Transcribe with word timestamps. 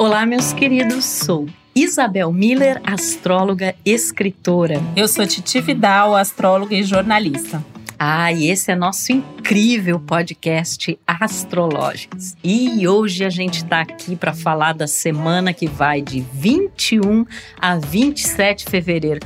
Olá, 0.00 0.24
meus 0.24 0.52
queridos, 0.52 1.04
sou 1.04 1.48
Isabel 1.74 2.32
Miller, 2.32 2.80
astróloga, 2.84 3.74
escritora. 3.84 4.80
Eu 4.94 5.08
sou 5.08 5.26
Titi 5.26 5.60
Vidal, 5.60 6.14
astróloga 6.14 6.72
e 6.72 6.84
jornalista. 6.84 7.64
Ah, 7.98 8.32
e 8.32 8.48
esse 8.48 8.70
é 8.70 8.76
nosso 8.76 9.10
incrível 9.10 9.98
podcast 9.98 10.96
Astrológicos. 11.04 12.36
E 12.44 12.86
hoje 12.86 13.24
a 13.24 13.28
gente 13.28 13.64
está 13.64 13.80
aqui 13.80 14.14
para 14.14 14.32
falar 14.32 14.72
da 14.72 14.86
semana 14.86 15.52
que 15.52 15.66
vai 15.66 16.00
de 16.00 16.20
21 16.32 17.26
a 17.60 17.74
27 17.74 18.66
de 18.66 18.70
fevereiro. 18.70 19.20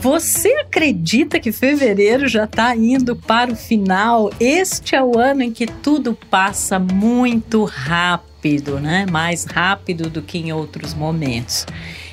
Você 0.00 0.50
acredita 0.52 1.40
que 1.40 1.50
fevereiro 1.50 2.28
já 2.28 2.44
está 2.44 2.76
indo 2.76 3.16
para 3.16 3.52
o 3.52 3.56
final? 3.56 4.30
Este 4.38 4.94
é 4.94 5.02
o 5.02 5.18
ano 5.18 5.42
em 5.42 5.50
que 5.50 5.66
tudo 5.66 6.16
passa 6.30 6.78
muito 6.78 7.64
rápido 7.64 8.29
rápido, 8.40 8.80
né? 8.80 9.04
Mais 9.10 9.44
rápido 9.44 10.08
do 10.08 10.22
que 10.22 10.38
em 10.38 10.52
outros 10.52 10.94
momentos. 10.94 11.66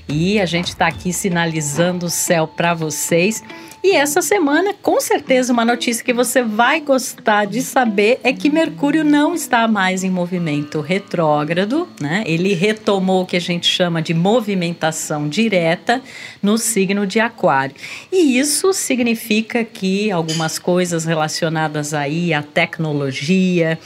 E 0.09 0.39
a 0.39 0.45
gente 0.45 0.67
está 0.67 0.87
aqui 0.87 1.13
sinalizando 1.13 2.05
o 2.05 2.09
céu 2.09 2.47
para 2.47 2.73
vocês. 2.73 3.43
E 3.83 3.95
essa 3.95 4.21
semana, 4.21 4.73
com 4.73 4.99
certeza, 4.99 5.53
uma 5.53 5.63
notícia 5.63 6.03
que 6.03 6.13
você 6.13 6.41
vai 6.41 6.81
gostar 6.81 7.45
de 7.45 7.61
saber 7.61 8.19
é 8.23 8.33
que 8.33 8.49
Mercúrio 8.49 9.03
não 9.03 9.35
está 9.35 9.67
mais 9.67 10.03
em 10.03 10.09
movimento 10.09 10.81
retrógrado, 10.81 11.87
né? 12.01 12.23
Ele 12.25 12.53
retomou 12.53 13.23
o 13.23 13.25
que 13.25 13.37
a 13.37 13.41
gente 13.41 13.67
chama 13.67 14.01
de 14.01 14.13
movimentação 14.13 15.29
direta 15.29 16.01
no 16.41 16.57
signo 16.57 17.05
de 17.07 17.19
Aquário. 17.19 17.75
E 18.11 18.37
isso 18.37 18.73
significa 18.73 19.63
que 19.63 20.11
algumas 20.11 20.59
coisas 20.59 21.05
relacionadas 21.05 21.93
aí 21.93 22.33
à 22.33 22.41
tecnologia, 22.41 23.77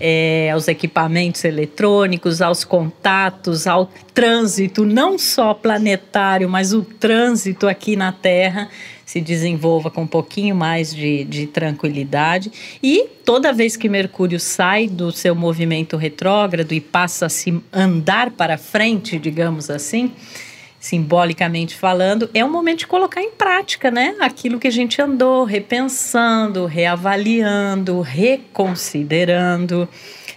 é, 0.00 0.50
aos 0.52 0.68
equipamentos 0.68 1.44
eletrônicos, 1.44 2.40
aos 2.40 2.64
contatos, 2.64 3.66
ao 3.66 3.90
trânsito, 4.14 4.84
não 4.84 5.18
só 5.18 5.54
planetário, 5.54 6.48
mas 6.48 6.72
o 6.72 6.82
trânsito 6.82 7.66
aqui 7.66 7.96
na 7.96 8.12
Terra 8.12 8.68
se 9.04 9.22
desenvolva 9.22 9.90
com 9.90 10.02
um 10.02 10.06
pouquinho 10.06 10.54
mais 10.54 10.94
de, 10.94 11.24
de 11.24 11.46
tranquilidade. 11.46 12.52
E 12.82 13.06
toda 13.24 13.54
vez 13.54 13.74
que 13.74 13.88
Mercúrio 13.88 14.38
sai 14.38 14.86
do 14.86 15.10
seu 15.10 15.34
movimento 15.34 15.96
retrógrado 15.96 16.72
e 16.72 16.80
passa 16.80 17.26
a 17.26 17.28
se 17.30 17.58
andar 17.72 18.30
para 18.32 18.58
frente, 18.58 19.18
digamos 19.18 19.70
assim, 19.70 20.12
simbolicamente 20.78 21.74
falando, 21.74 22.30
é 22.32 22.44
um 22.44 22.50
momento 22.50 22.80
de 22.80 22.86
colocar 22.86 23.20
em 23.20 23.30
prática, 23.30 23.90
né? 23.90 24.14
Aquilo 24.20 24.58
que 24.58 24.68
a 24.68 24.72
gente 24.72 25.00
andou 25.02 25.44
repensando, 25.44 26.66
reavaliando, 26.66 28.00
reconsiderando 28.00 29.88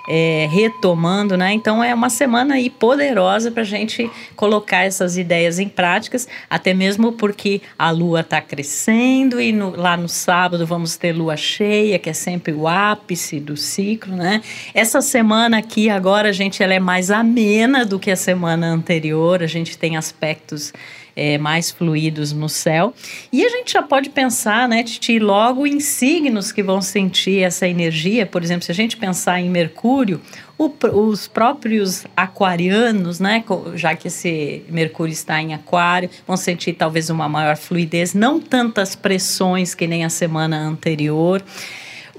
é, 0.07 0.47
retomando, 0.51 1.37
né? 1.37 1.53
Então 1.53 1.83
é 1.83 1.93
uma 1.93 2.09
semana 2.09 2.55
aí 2.55 2.69
poderosa 2.69 3.51
para 3.51 3.61
a 3.61 3.65
gente 3.65 4.09
colocar 4.35 4.83
essas 4.83 5.17
ideias 5.17 5.59
em 5.59 5.67
práticas, 5.67 6.27
até 6.49 6.73
mesmo 6.73 7.11
porque 7.11 7.61
a 7.77 7.91
lua 7.91 8.21
está 8.21 8.41
crescendo 8.41 9.39
e 9.39 9.51
no, 9.51 9.75
lá 9.75 9.95
no 9.95 10.09
sábado 10.09 10.65
vamos 10.65 10.95
ter 10.97 11.11
lua 11.11 11.37
cheia, 11.37 11.99
que 11.99 12.09
é 12.09 12.13
sempre 12.13 12.53
o 12.53 12.67
ápice 12.67 13.39
do 13.39 13.55
ciclo, 13.55 14.15
né? 14.15 14.41
Essa 14.73 15.01
semana 15.01 15.57
aqui 15.57 15.89
agora, 15.89 16.33
gente, 16.33 16.63
ela 16.63 16.73
é 16.73 16.79
mais 16.79 17.11
amena 17.11 17.85
do 17.85 17.99
que 17.99 18.11
a 18.11 18.15
semana 18.15 18.67
anterior, 18.67 19.43
a 19.43 19.47
gente 19.47 19.77
tem 19.77 19.97
aspectos 19.97 20.73
é, 21.15 21.37
mais 21.37 21.71
fluidos 21.71 22.31
no 22.31 22.49
céu. 22.49 22.93
E 23.31 23.45
a 23.45 23.49
gente 23.49 23.73
já 23.73 23.81
pode 23.81 24.09
pensar, 24.09 24.67
né, 24.67 24.83
Titi, 24.83 25.19
logo 25.19 25.65
em 25.67 25.79
signos 25.79 26.51
que 26.51 26.63
vão 26.63 26.81
sentir 26.81 27.43
essa 27.43 27.67
energia. 27.67 28.25
Por 28.25 28.43
exemplo, 28.43 28.65
se 28.65 28.71
a 28.71 28.75
gente 28.75 28.97
pensar 28.97 29.39
em 29.39 29.49
Mercúrio, 29.49 30.21
o, 30.57 30.71
os 31.09 31.27
próprios 31.27 32.05
aquarianos, 32.15 33.19
né, 33.19 33.43
já 33.75 33.95
que 33.95 34.07
esse 34.07 34.63
Mercúrio 34.69 35.11
está 35.11 35.41
em 35.41 35.53
Aquário, 35.53 36.09
vão 36.27 36.37
sentir 36.37 36.73
talvez 36.73 37.09
uma 37.09 37.27
maior 37.27 37.57
fluidez, 37.57 38.13
não 38.13 38.39
tantas 38.39 38.95
pressões 38.95 39.73
que 39.73 39.87
nem 39.87 40.05
a 40.05 40.09
semana 40.09 40.57
anterior. 40.57 41.43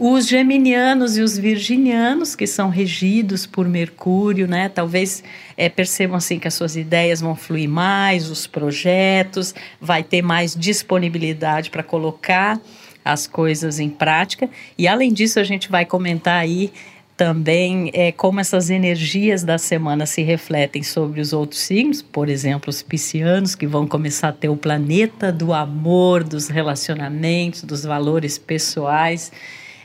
Os 0.04 0.26
geminianos 0.26 1.16
e 1.16 1.20
os 1.20 1.38
virginianos, 1.38 2.34
que 2.34 2.44
são 2.44 2.70
regidos 2.70 3.46
por 3.46 3.68
Mercúrio, 3.68 4.48
né? 4.48 4.68
Talvez 4.68 5.22
é, 5.56 5.68
percebam 5.68 6.16
assim 6.16 6.40
que 6.40 6.48
as 6.48 6.54
suas 6.54 6.74
ideias 6.74 7.20
vão 7.20 7.36
fluir 7.36 7.68
mais, 7.68 8.28
os 8.28 8.44
projetos, 8.44 9.54
vai 9.80 10.02
ter 10.02 10.20
mais 10.20 10.56
disponibilidade 10.56 11.70
para 11.70 11.84
colocar 11.84 12.60
as 13.04 13.28
coisas 13.28 13.78
em 13.78 13.88
prática. 13.88 14.50
E 14.76 14.88
além 14.88 15.12
disso, 15.12 15.38
a 15.38 15.44
gente 15.44 15.70
vai 15.70 15.86
comentar 15.86 16.40
aí 16.40 16.72
também 17.16 17.88
é, 17.94 18.10
como 18.10 18.40
essas 18.40 18.70
energias 18.70 19.44
da 19.44 19.56
semana 19.56 20.04
se 20.04 20.22
refletem 20.22 20.82
sobre 20.82 21.20
os 21.20 21.32
outros 21.32 21.60
signos, 21.60 22.02
por 22.02 22.28
exemplo, 22.28 22.70
os 22.70 22.82
piscianos, 22.82 23.54
que 23.54 23.68
vão 23.68 23.86
começar 23.86 24.30
a 24.30 24.32
ter 24.32 24.48
o 24.48 24.56
planeta 24.56 25.30
do 25.30 25.52
amor, 25.52 26.24
dos 26.24 26.48
relacionamentos, 26.48 27.62
dos 27.62 27.84
valores 27.84 28.36
pessoais 28.36 29.30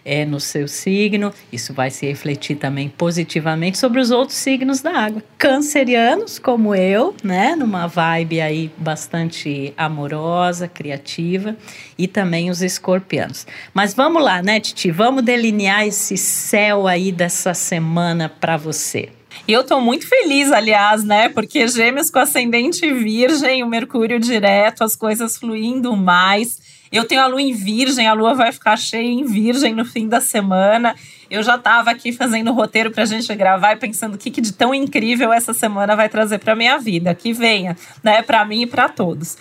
é, 0.07 0.25
no 0.25 0.40
seu 0.40 0.69
signo. 0.69 1.34
Isso 1.51 1.73
vai 1.73 1.91
se 1.91 2.07
refletir 2.07 2.56
também 2.56 2.88
positivamente 2.88 3.78
sobre 3.78 4.00
os 4.00 4.09
outros 4.09 4.38
signos 4.38 4.79
da 4.79 4.91
água. 4.91 5.22
Cancerianos, 5.38 6.40
como 6.40 6.73
eu, 6.73 7.13
né? 7.22 7.57
Numa 7.57 7.88
vibe 7.88 8.40
aí 8.40 8.72
bastante 8.78 9.73
amorosa, 9.78 10.66
criativa. 10.66 11.57
E 11.97 12.07
também 12.07 12.50
os 12.50 12.62
escorpianos. 12.62 13.46
Mas 13.73 13.94
vamos 13.94 14.23
lá, 14.23 14.41
né, 14.41 14.62
Titi? 14.62 14.90
Vamos 14.91 15.23
delinear 15.23 15.85
esse 15.85 16.16
céu 16.16 16.88
aí 16.88 17.12
dessa 17.12 17.53
semana 17.53 18.29
para 18.29 18.56
você. 18.56 19.09
E 19.46 19.51
eu 19.51 19.63
tô 19.63 19.81
muito 19.81 20.07
feliz, 20.07 20.51
aliás, 20.51 21.03
né? 21.03 21.28
Porque 21.28 21.67
Gêmeos 21.67 22.09
com 22.09 22.19
ascendente 22.19 22.91
virgem, 22.94 23.62
o 23.62 23.67
Mercúrio 23.67 24.19
direto, 24.19 24.84
as 24.84 24.96
coisas 24.96 25.38
fluindo 25.38 25.96
mais. 25.97 26.66
Eu 26.92 27.06
tenho 27.06 27.22
a 27.22 27.28
lua 27.28 27.42
em 27.42 27.53
virgem, 27.53 28.08
a 28.08 28.14
lua 28.14 28.34
vai 28.34 28.52
ficar 28.52 28.78
cheia 28.78 29.08
em 29.08 29.25
virgem 29.25 29.74
no 29.74 29.86
fim 29.86 30.08
da 30.08 30.22
semana. 30.22 30.96
Eu 31.30 31.44
já 31.44 31.56
estava 31.56 31.92
aqui 31.92 32.12
fazendo 32.12 32.52
roteiro 32.53 32.92
para 32.92 33.03
a 33.03 33.06
gente 33.06 33.34
gravar 33.36 33.74
e 33.74 33.75
pensando 33.78 34.16
o 34.16 34.18
que, 34.18 34.31
que 34.31 34.42
de 34.42 34.53
tão 34.53 34.74
incrível 34.74 35.34
essa 35.34 35.53
semana 35.53 35.96
vai 35.96 36.08
trazer 36.09 36.40
para 36.40 36.56
minha 36.56 36.78
vida. 36.78 37.14
Que 37.14 37.34
venha, 37.34 37.76
né, 38.03 38.22
para 38.22 38.44
mim 38.46 38.62
e 38.62 38.68
para 38.68 38.88
todos. 38.88 39.38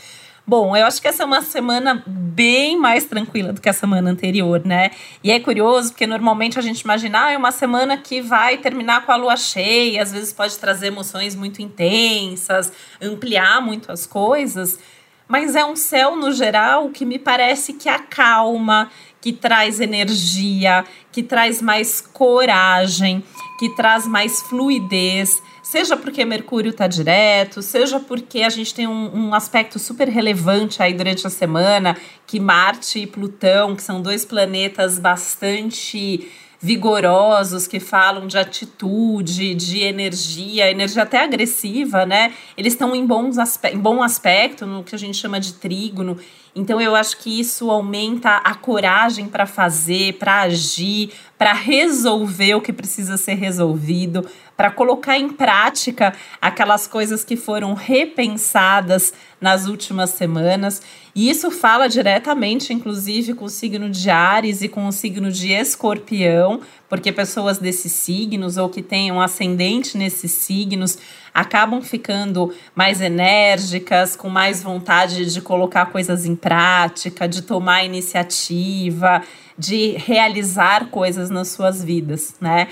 Bom, 0.49 0.77
eu 0.77 0.87
acho 0.87 1.03
que 1.03 1.09
essa 1.09 1.25
é 1.25 1.27
uma 1.27 1.43
semana 1.43 2.05
bem 2.06 2.79
mais 2.79 3.05
tranquila 3.05 3.53
do 3.53 3.61
que 3.61 3.69
a 3.69 3.73
semana 3.73 4.09
anterior, 4.09 4.62
né? 4.65 4.93
E 5.25 5.33
é 5.33 5.41
curioso 5.41 5.89
porque 5.89 6.06
normalmente 6.06 6.56
a 6.56 6.62
gente 6.62 6.83
imagina, 6.83 7.25
ah, 7.25 7.33
é 7.33 7.37
uma 7.37 7.51
semana 7.51 7.97
que 7.97 8.21
vai 8.21 8.56
terminar 8.56 9.05
com 9.05 9.11
a 9.11 9.17
lua 9.17 9.37
cheia, 9.37 10.01
às 10.01 10.12
vezes 10.12 10.33
pode 10.33 10.56
trazer 10.56 10.87
emoções 10.87 11.35
muito 11.35 11.61
intensas, 11.61 12.73
ampliar 13.03 13.61
muito 13.61 13.91
as 13.91 14.06
coisas 14.06 14.79
mas 15.28 15.56
é 15.56 15.64
um 15.64 15.76
céu 15.76 16.16
no 16.16 16.32
geral 16.32 16.91
que 16.91 17.04
me 17.04 17.19
parece 17.19 17.72
que 17.72 17.88
acalma, 17.88 18.91
que 19.20 19.32
traz 19.32 19.81
energia, 19.81 20.84
que 21.10 21.22
traz 21.22 21.60
mais 21.60 22.00
coragem, 22.00 23.25
que 23.59 23.75
traz 23.75 24.06
mais 24.06 24.41
fluidez. 24.42 25.42
Seja 25.62 25.97
porque 25.97 26.25
Mercúrio 26.25 26.70
está 26.70 26.87
direto, 26.87 27.60
seja 27.60 27.98
porque 27.98 28.42
a 28.42 28.48
gente 28.48 28.72
tem 28.72 28.87
um, 28.87 29.10
um, 29.16 29.34
aspecto 29.34 29.81
super 29.81 30.09
relevante 30.09 30.81
aí 30.81 30.94
durante 30.94 31.26
a 31.26 31.31
semana, 31.31 31.97
que 32.25 32.38
Marte 32.38 33.00
e 33.00 33.06
Plutão, 33.06 33.75
que 33.75 33.82
são 33.82 34.00
dois 34.00 34.25
planetas 34.25 35.00
bastante 35.00 36.31
vigorosos 36.61 37.67
que 37.67 37.78
falam 37.78 38.27
de 38.27 38.39
atitude, 38.39 39.55
de 39.55 39.83
energia, 39.83 40.71
energia 40.71 41.03
até 41.03 41.22
agressiva, 41.22 42.06
né? 42.06 42.33
Eles 42.56 42.72
estão 42.72 42.94
em, 42.94 43.06
bons 43.06 43.37
em 43.72 43.78
bom 43.78 44.03
aspecto, 44.03 44.67
no 44.67 44.83
que 44.83 44.94
a 44.94 44.99
gente 44.99 45.17
chama 45.17 45.39
de 45.39 45.55
trígono. 45.55 46.19
Então 46.56 46.81
eu 46.81 46.97
acho 46.97 47.19
que 47.19 47.39
isso 47.39 47.71
aumenta 47.71 48.39
a 48.39 48.55
coragem 48.55 49.28
para 49.28 49.44
fazer, 49.44 50.15
para 50.15 50.41
agir, 50.41 51.12
para 51.37 51.53
resolver 51.53 52.55
o 52.55 52.62
que 52.62 52.72
precisa 52.72 53.19
ser 53.19 53.34
resolvido, 53.34 54.27
para 54.56 54.71
colocar 54.71 55.19
em 55.19 55.29
prática 55.29 56.14
aquelas 56.41 56.87
coisas 56.87 57.23
que 57.23 57.37
foram 57.37 57.75
repensadas 57.75 59.12
nas 59.38 59.67
últimas 59.67 60.11
semanas. 60.11 60.81
E 61.14 61.29
isso 61.29 61.50
fala 61.50 61.91
diretamente, 61.91 62.73
inclusive, 62.73 63.35
com 63.35 63.44
o 63.44 63.50
signo 63.50 63.91
de 63.91 64.08
Ares 64.08 64.62
e 64.62 64.69
com 64.69 64.87
o 64.87 64.93
signo 64.93 65.31
de 65.31 65.53
Escorpião, 65.53 66.62
porque 66.88 67.12
pessoas 67.12 67.58
desses 67.58 67.93
signos 67.93 68.56
ou 68.56 68.70
que 68.70 68.81
tenham 68.81 69.20
ascendente 69.20 69.99
nesses 69.99 70.32
signos 70.32 70.97
acabam 71.37 71.83
ficando 71.83 72.50
mais 72.75 73.03
enérgicas, 73.03 74.17
com 74.17 74.31
mais 74.31 74.62
vontade 74.62 75.31
de 75.31 75.43
colocar 75.43 75.85
coisas 75.87 76.25
em 76.25 76.35
prática, 76.35 77.29
de 77.29 77.43
tomar 77.43 77.85
iniciativa, 77.85 79.23
de 79.59 79.91
realizar 79.99 80.87
coisas 80.87 81.29
nas 81.29 81.49
suas 81.49 81.85
vidas, 81.85 82.37
né? 82.41 82.69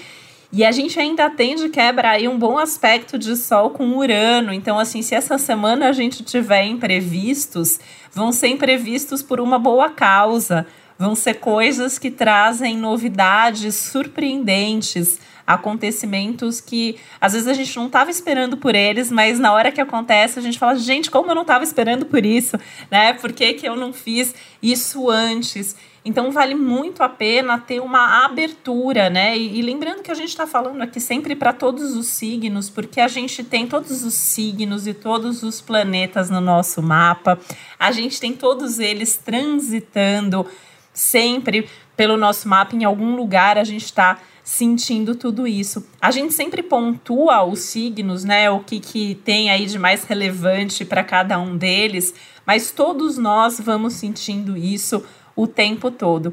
E 0.51 0.65
a 0.65 0.73
gente 0.73 0.99
ainda 0.99 1.29
tem 1.29 1.57
de 1.57 1.69
quebra 1.69 2.11
aí 2.11 2.27
um 2.27 2.39
bom 2.39 2.57
aspecto 2.57 3.19
de 3.19 3.37
Sol 3.37 3.71
com 3.71 3.99
Urano. 3.99 4.51
Então, 4.51 4.79
assim, 4.79 5.03
se 5.03 5.15
essa 5.15 5.37
semana 5.37 5.89
a 5.89 5.93
gente 5.93 6.23
tiver 6.23 6.65
imprevistos, 6.65 7.79
vão 8.13 8.33
ser 8.33 8.49
imprevistos 8.49 9.21
por 9.23 9.41
uma 9.41 9.59
boa 9.59 9.91
causa. 9.91 10.67
Vão 10.99 11.15
ser 11.15 11.35
coisas 11.35 11.99
que 11.99 12.11
trazem 12.11 12.77
novidades 12.77 13.75
surpreendentes 13.75 15.19
acontecimentos 15.47 16.61
que 16.61 16.97
às 17.21 17.33
vezes 17.33 17.47
a 17.47 17.53
gente 17.53 17.77
não 17.77 17.87
estava 17.87 18.11
esperando 18.11 18.57
por 18.57 18.75
eles, 18.75 19.11
mas 19.11 19.39
na 19.39 19.53
hora 19.53 19.71
que 19.71 19.81
acontece 19.81 20.39
a 20.39 20.43
gente 20.43 20.59
fala, 20.59 20.77
gente, 20.77 21.11
como 21.11 21.31
eu 21.31 21.35
não 21.35 21.43
estava 21.43 21.65
esperando 21.65 22.07
por 22.07 22.25
isso, 22.25 22.59
né? 22.91 23.13
Por 23.13 23.33
que, 23.33 23.53
que 23.55 23.69
eu 23.69 23.77
não 23.77 23.93
fiz 23.93 24.35
isso 24.63 25.11
antes? 25.11 25.77
Então 26.05 26.31
vale 26.31 26.55
muito 26.55 27.03
a 27.03 27.09
pena 27.09 27.59
ter 27.59 27.81
uma 27.81 28.25
abertura, 28.25 29.09
né? 29.09 29.37
E, 29.37 29.59
e 29.59 29.63
lembrando 29.63 30.03
que 30.03 30.11
a 30.11 30.15
gente 30.15 30.29
está 30.29 30.47
falando 30.47 30.83
aqui 30.83 31.01
sempre 31.01 31.35
para 31.35 31.53
todos 31.53 31.97
os 31.97 32.09
signos, 32.09 32.69
porque 32.69 33.01
a 33.01 33.09
gente 33.09 33.43
tem 33.43 33.67
todos 33.67 34.05
os 34.05 34.15
signos 34.15 34.87
e 34.87 34.93
todos 34.93 35.43
os 35.43 35.61
planetas 35.61 36.29
no 36.29 36.41
nosso 36.41 36.83
mapa, 36.83 37.39
a 37.79 37.91
gente 37.91 38.21
tem 38.21 38.33
todos 38.33 38.79
eles 38.79 39.17
transitando 39.17 40.47
sempre 40.95 41.69
pelo 41.97 42.17
nosso 42.17 42.49
mapa, 42.49 42.75
em 42.75 42.85
algum 42.85 43.15
lugar 43.15 43.59
a 43.59 43.65
gente 43.65 43.85
está 43.85 44.19
sentindo 44.43 45.15
tudo 45.15 45.47
isso. 45.47 45.87
A 46.01 46.11
gente 46.11 46.35
sempre 46.35 46.63
pontua 46.63 47.43
os 47.45 47.61
signos, 47.61 48.25
né? 48.25 48.51
O 48.51 48.61
que, 48.61 48.79
que 48.79 49.15
tem 49.25 49.51
aí 49.51 49.67
de 49.67 49.79
mais 49.79 50.05
relevante 50.05 50.85
para 50.85 51.03
cada 51.03 51.39
um 51.39 51.57
deles, 51.57 52.15
mas 52.47 52.71
todos 52.71 53.17
nós 53.17 53.59
vamos 53.59 53.95
sentindo 53.95 54.57
isso 54.57 55.05
o 55.35 55.47
tempo 55.47 55.91
todo. 55.91 56.33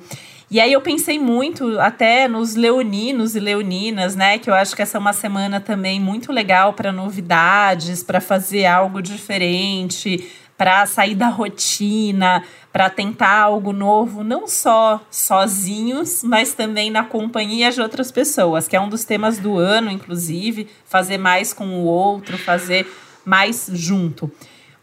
E 0.49 0.59
aí 0.59 0.73
eu 0.73 0.81
pensei 0.81 1.17
muito 1.17 1.79
até 1.79 2.27
nos 2.27 2.55
leoninos 2.55 3.37
e 3.37 3.39
leoninas, 3.39 4.17
né? 4.17 4.37
Que 4.37 4.49
eu 4.49 4.53
acho 4.53 4.75
que 4.75 4.81
essa 4.81 4.97
é 4.97 4.99
uma 4.99 5.13
semana 5.13 5.61
também 5.61 5.97
muito 5.97 6.29
legal 6.33 6.73
para 6.73 6.91
novidades, 6.91 8.03
para 8.03 8.19
fazer 8.19 8.65
algo 8.65 9.01
diferente, 9.01 10.29
para 10.61 10.85
sair 10.85 11.15
da 11.15 11.27
rotina, 11.27 12.43
para 12.71 12.87
tentar 12.87 13.35
algo 13.35 13.73
novo, 13.73 14.23
não 14.23 14.47
só 14.47 15.01
sozinhos, 15.09 16.21
mas 16.23 16.53
também 16.53 16.91
na 16.91 17.03
companhia 17.03 17.71
de 17.71 17.81
outras 17.81 18.11
pessoas, 18.11 18.67
que 18.67 18.75
é 18.75 18.79
um 18.79 18.87
dos 18.87 19.03
temas 19.03 19.39
do 19.39 19.57
ano, 19.57 19.89
inclusive, 19.89 20.67
fazer 20.85 21.17
mais 21.17 21.51
com 21.51 21.65
o 21.65 21.85
outro, 21.85 22.37
fazer 22.37 22.85
mais 23.25 23.71
junto. 23.73 24.31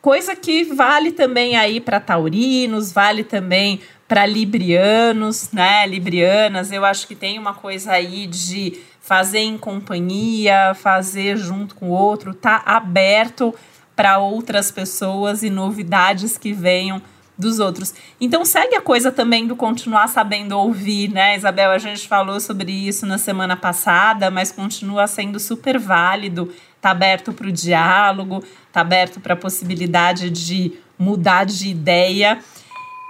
Coisa 0.03 0.35
que 0.35 0.65
vale 0.65 1.13
também 1.13 1.57
aí 1.57 1.79
para 1.79 2.01
taurinos, 2.01 2.91
vale 2.91 3.23
também 3.23 3.81
para 4.09 4.27
librianos, 4.27 5.53
né? 5.53 5.87
Librianas, 5.87 6.73
eu 6.73 6.85
acho 6.85 7.07
que 7.07 7.15
tem 7.15 7.39
uma 7.39 7.55
coisa 7.55 7.93
aí 7.93 8.27
de 8.27 8.81
fazer 9.01 9.39
em 9.39 9.57
companhia, 9.57 10.75
fazer 10.75 11.37
junto 11.37 11.77
com 11.77 11.91
o 11.91 11.93
outro, 11.93 12.35
tá 12.35 12.63
aberto 12.67 13.55
para 13.99 14.17
outras 14.19 14.71
pessoas 14.71 15.43
e 15.43 15.51
novidades 15.51 16.39
que 16.39 16.53
venham 16.53 17.03
dos 17.37 17.59
outros. 17.59 17.93
Então 18.21 18.45
segue 18.45 18.77
a 18.77 18.81
coisa 18.81 19.11
também 19.11 19.45
do 19.45 19.57
continuar 19.57 20.07
sabendo 20.07 20.57
ouvir, 20.57 21.11
né, 21.11 21.37
Isabel? 21.37 21.73
A 21.73 21.79
gente 21.79 22.07
falou 22.07 22.39
sobre 22.39 22.71
isso 22.71 23.05
na 23.05 23.19
semana 23.19 23.57
passada, 23.57 24.31
mas 24.31 24.53
continua 24.53 25.09
sendo 25.09 25.41
super 25.41 25.81
válido, 25.81 26.55
tá 26.81 26.93
aberto 26.93 27.33
para 27.33 27.49
o 27.49 27.53
diálogo, 27.53 28.45
tá 28.73 28.83
aberto 28.83 29.19
para 29.19 29.35
a 29.35 29.37
possibilidade 29.37 30.31
de 30.31 30.75
mudar 30.97 31.45
de 31.45 31.69
ideia 31.69 32.39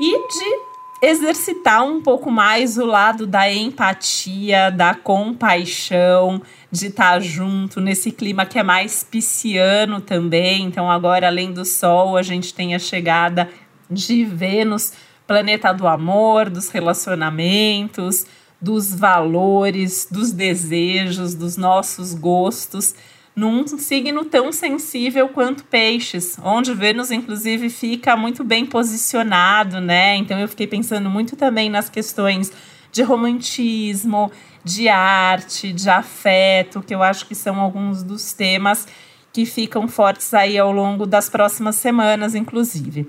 e 0.01 0.29
de 0.29 0.78
exercitar 1.01 1.85
um 1.85 2.03
pouco 2.03 2.31
mais 2.31 2.77
o 2.77 2.85
lado 2.85 3.27
da 3.27 3.53
empatia, 3.53 4.71
da 4.71 4.95
compaixão, 4.95 6.43
de 6.71 6.87
estar 6.87 7.21
junto 7.21 7.81
nesse 7.81 8.11
clima 8.11 8.45
que 8.45 8.59
é 8.59 8.63
mais 8.63 9.05
pisciano 9.05 10.01
também. 10.01 10.65
Então, 10.65 10.91
agora, 10.91 11.27
além 11.27 11.53
do 11.53 11.65
Sol, 11.65 12.17
a 12.17 12.23
gente 12.23 12.53
tem 12.53 12.75
a 12.75 12.79
chegada 12.79 13.49
de 13.91 14.25
Vênus, 14.25 14.93
planeta 15.27 15.73
do 15.73 15.87
amor, 15.87 16.51
dos 16.51 16.69
relacionamentos, 16.69 18.27
dos 18.61 18.93
valores, 18.93 20.09
dos 20.11 20.33
desejos, 20.33 21.35
dos 21.35 21.57
nossos 21.57 22.13
gostos 22.13 22.95
num 23.39 23.65
signo 23.69 24.25
tão 24.25 24.51
sensível 24.51 25.29
quanto 25.29 25.63
peixes, 25.63 26.37
onde 26.43 26.75
Vênus, 26.75 27.13
inclusive, 27.13 27.71
fica 27.71 28.17
muito 28.17 28.43
bem 28.43 28.67
posicionado, 28.67 29.81
né? 29.81 30.17
Então 30.17 30.37
eu 30.41 30.49
fiquei 30.49 30.67
pensando 30.67 31.09
muito 31.09 31.37
também 31.37 31.71
nas 31.71 31.89
questões 31.89 32.53
de 32.91 33.01
romantismo, 33.03 34.33
de 34.65 34.89
arte, 34.89 35.73
de 35.73 35.89
afeto, 35.89 36.83
que 36.83 36.93
eu 36.93 37.01
acho 37.01 37.27
que 37.27 37.35
são 37.37 37.61
alguns 37.61 38.03
dos 38.03 38.33
temas 38.33 38.89
que 39.33 39.47
ficam 39.47 39.87
fortes 39.87 40.35
aí 40.35 40.59
ao 40.59 40.73
longo 40.73 41.07
das 41.07 41.31
próximas 41.31 41.77
semanas, 41.77 42.35
inclusive. 42.35 43.07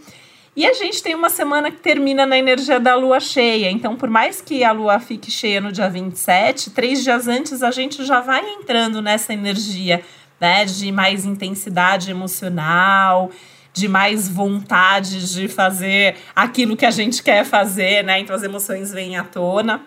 E 0.60 0.66
a 0.66 0.74
gente 0.74 1.02
tem 1.02 1.16
uma 1.16 1.30
semana 1.30 1.72
que 1.72 1.80
termina 1.80 2.26
na 2.26 2.38
energia 2.38 2.82
da 2.82 2.94
lua 2.94 3.22
cheia. 3.22 3.72
Então, 3.72 3.96
por 3.96 4.10
mais 4.10 4.42
que 4.42 4.62
a 4.62 4.74
lua 4.74 5.00
fique 5.00 5.32
cheia 5.32 5.62
no 5.62 5.72
dia 5.72 5.90
27, 5.90 6.72
três 6.72 7.02
dias 7.02 7.30
antes 7.30 7.64
a 7.64 7.72
gente 7.72 8.04
já 8.04 8.20
vai 8.20 8.46
entrando 8.56 9.02
nessa 9.02 9.32
energia 9.32 10.04
né, 10.38 10.66
de 10.66 10.92
mais 10.92 11.24
intensidade 11.24 12.12
emocional, 12.12 13.32
de 13.72 13.88
mais 13.88 14.28
vontade 14.28 15.34
de 15.34 15.48
fazer 15.48 16.18
aquilo 16.36 16.76
que 16.76 16.86
a 16.86 16.92
gente 16.92 17.24
quer 17.24 17.46
fazer, 17.46 18.04
né? 18.04 18.20
Então 18.20 18.36
as 18.36 18.44
emoções 18.44 18.92
vêm 18.92 19.16
à 19.16 19.24
tona, 19.24 19.82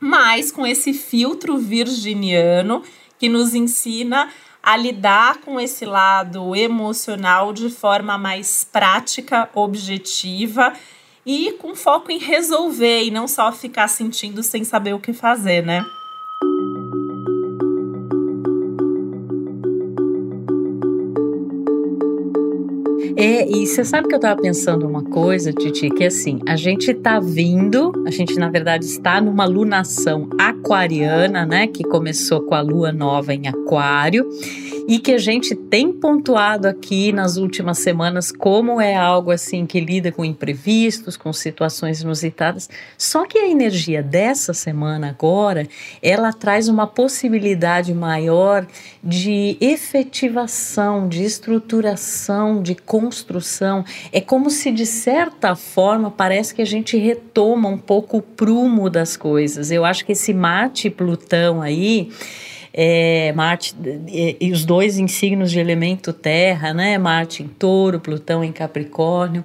mas 0.00 0.50
com 0.50 0.66
esse 0.66 0.92
filtro 0.92 1.56
virginiano 1.56 2.82
que 3.16 3.28
nos 3.28 3.54
ensina 3.54 4.28
a 4.66 4.76
lidar 4.76 5.36
com 5.42 5.60
esse 5.60 5.84
lado 5.84 6.56
emocional 6.56 7.52
de 7.52 7.70
forma 7.70 8.18
mais 8.18 8.64
prática, 8.64 9.48
objetiva 9.54 10.72
e 11.24 11.52
com 11.60 11.76
foco 11.76 12.10
em 12.10 12.18
resolver 12.18 13.04
e 13.04 13.12
não 13.12 13.28
só 13.28 13.52
ficar 13.52 13.86
sentindo 13.86 14.42
sem 14.42 14.64
saber 14.64 14.92
o 14.92 14.98
que 14.98 15.12
fazer, 15.12 15.64
né? 15.64 15.86
É, 23.18 23.48
e 23.48 23.66
você 23.66 23.82
sabe 23.82 24.08
que 24.08 24.14
eu 24.14 24.20
tava 24.20 24.42
pensando 24.42 24.86
uma 24.86 25.02
coisa, 25.02 25.50
Titi, 25.50 25.88
que 25.88 26.04
assim, 26.04 26.38
a 26.46 26.54
gente 26.54 26.92
tá 26.92 27.18
vindo, 27.18 27.90
a 28.06 28.10
gente 28.10 28.38
na 28.38 28.50
verdade 28.50 28.84
está 28.84 29.22
numa 29.22 29.46
lunação 29.46 30.28
aquariana, 30.38 31.46
né, 31.46 31.66
que 31.66 31.82
começou 31.82 32.42
com 32.42 32.54
a 32.54 32.60
lua 32.60 32.92
nova 32.92 33.32
em 33.32 33.48
Aquário 33.48 34.28
e 34.88 34.98
que 35.00 35.12
a 35.12 35.18
gente 35.18 35.54
tem 35.54 35.92
pontuado 35.92 36.68
aqui 36.68 37.12
nas 37.12 37.36
últimas 37.36 37.78
semanas 37.78 38.30
como 38.30 38.80
é 38.80 38.94
algo 38.94 39.32
assim 39.32 39.66
que 39.66 39.80
lida 39.80 40.12
com 40.12 40.24
imprevistos, 40.24 41.16
com 41.16 41.32
situações 41.32 42.02
inusitadas. 42.02 42.70
Só 42.96 43.26
que 43.26 43.38
a 43.38 43.48
energia 43.48 44.02
dessa 44.02 44.54
semana 44.54 45.08
agora, 45.08 45.66
ela 46.00 46.32
traz 46.32 46.68
uma 46.68 46.86
possibilidade 46.86 47.92
maior 47.92 48.66
de 49.02 49.56
efetivação, 49.60 51.08
de 51.08 51.24
estruturação, 51.24 52.62
de 52.62 52.74
construção. 53.06 53.84
É 54.12 54.20
como 54.20 54.50
se 54.50 54.72
de 54.72 54.84
certa 54.84 55.54
forma 55.54 56.10
parece 56.10 56.54
que 56.54 56.60
a 56.60 56.66
gente 56.66 56.96
retoma 56.96 57.68
um 57.68 57.78
pouco 57.78 58.18
o 58.18 58.22
prumo 58.22 58.90
das 58.90 59.16
coisas. 59.16 59.70
Eu 59.70 59.84
acho 59.84 60.04
que 60.04 60.12
esse 60.12 60.34
mate 60.34 60.90
Plutão 60.90 61.62
aí 61.62 62.10
é, 62.74 63.32
Marte 63.32 63.74
e, 64.08 64.36
e, 64.40 64.52
os 64.52 64.64
dois 64.64 64.98
em 64.98 65.06
signos 65.06 65.50
de 65.50 65.60
elemento 65.60 66.12
terra, 66.12 66.74
né? 66.74 66.98
Marte 66.98 67.42
em 67.42 67.48
touro, 67.48 68.00
Plutão 68.00 68.42
em 68.42 68.52
Capricórnio. 68.52 69.44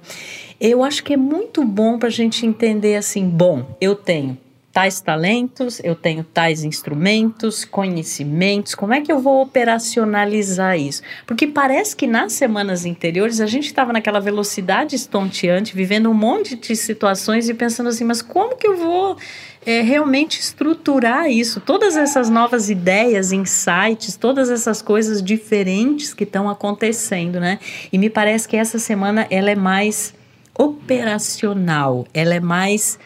Eu 0.60 0.82
acho 0.82 1.02
que 1.04 1.14
é 1.14 1.16
muito 1.16 1.64
bom 1.64 1.98
para 1.98 2.08
a 2.08 2.12
gente 2.12 2.44
entender 2.44 2.96
assim: 2.96 3.28
bom, 3.28 3.76
eu 3.80 3.94
tenho 3.94 4.36
tais 4.72 5.00
talentos, 5.00 5.80
eu 5.84 5.94
tenho 5.94 6.24
tais 6.24 6.64
instrumentos, 6.64 7.64
conhecimentos, 7.64 8.74
como 8.74 8.94
é 8.94 9.02
que 9.02 9.12
eu 9.12 9.18
vou 9.18 9.42
operacionalizar 9.42 10.78
isso? 10.78 11.02
Porque 11.26 11.46
parece 11.46 11.94
que 11.94 12.06
nas 12.06 12.32
semanas 12.32 12.86
anteriores 12.86 13.40
a 13.40 13.46
gente 13.46 13.66
estava 13.66 13.92
naquela 13.92 14.18
velocidade 14.18 14.96
estonteante, 14.96 15.76
vivendo 15.76 16.10
um 16.10 16.14
monte 16.14 16.56
de 16.56 16.74
situações 16.74 17.50
e 17.50 17.54
pensando 17.54 17.90
assim, 17.90 18.04
mas 18.04 18.22
como 18.22 18.56
que 18.56 18.66
eu 18.66 18.76
vou 18.76 19.18
é, 19.66 19.82
realmente 19.82 20.40
estruturar 20.40 21.30
isso? 21.30 21.60
Todas 21.60 21.94
essas 21.94 22.30
novas 22.30 22.70
ideias, 22.70 23.30
insights, 23.30 24.16
todas 24.16 24.48
essas 24.50 24.80
coisas 24.80 25.22
diferentes 25.22 26.14
que 26.14 26.24
estão 26.24 26.48
acontecendo, 26.48 27.38
né? 27.38 27.58
E 27.92 27.98
me 27.98 28.08
parece 28.08 28.48
que 28.48 28.56
essa 28.56 28.78
semana 28.78 29.26
ela 29.30 29.50
é 29.50 29.54
mais 29.54 30.14
operacional, 30.58 32.06
ela 32.14 32.34
é 32.34 32.40
mais 32.40 32.98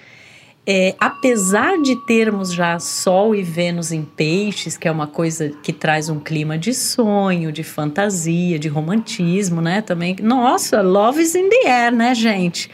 é, 0.67 0.97
apesar 0.99 1.81
de 1.81 1.95
termos 2.07 2.53
já 2.53 2.79
Sol 2.81 3.37
e 3.37 3.43
Vênus 3.43 3.93
em 3.93 4.03
peixes, 4.03 4.77
que 4.77 4.89
é 4.89 4.91
uma 4.91 5.07
coisa 5.07 5.53
que 5.63 5.73
traz 5.73 6.09
um 6.09 6.19
clima 6.19 6.59
de 6.59 6.75
sonho, 6.75 7.53
de 7.53 7.63
fantasia, 7.63 8.59
de 8.59 8.67
romantismo, 8.67 9.61
né? 9.61 9.81
Também, 9.81 10.17
nossa, 10.21 10.83
love 10.83 11.23
is 11.23 11.37
in 11.37 11.49
the 11.49 11.71
air, 11.71 11.93
né, 11.95 12.15
gente? 12.17 12.69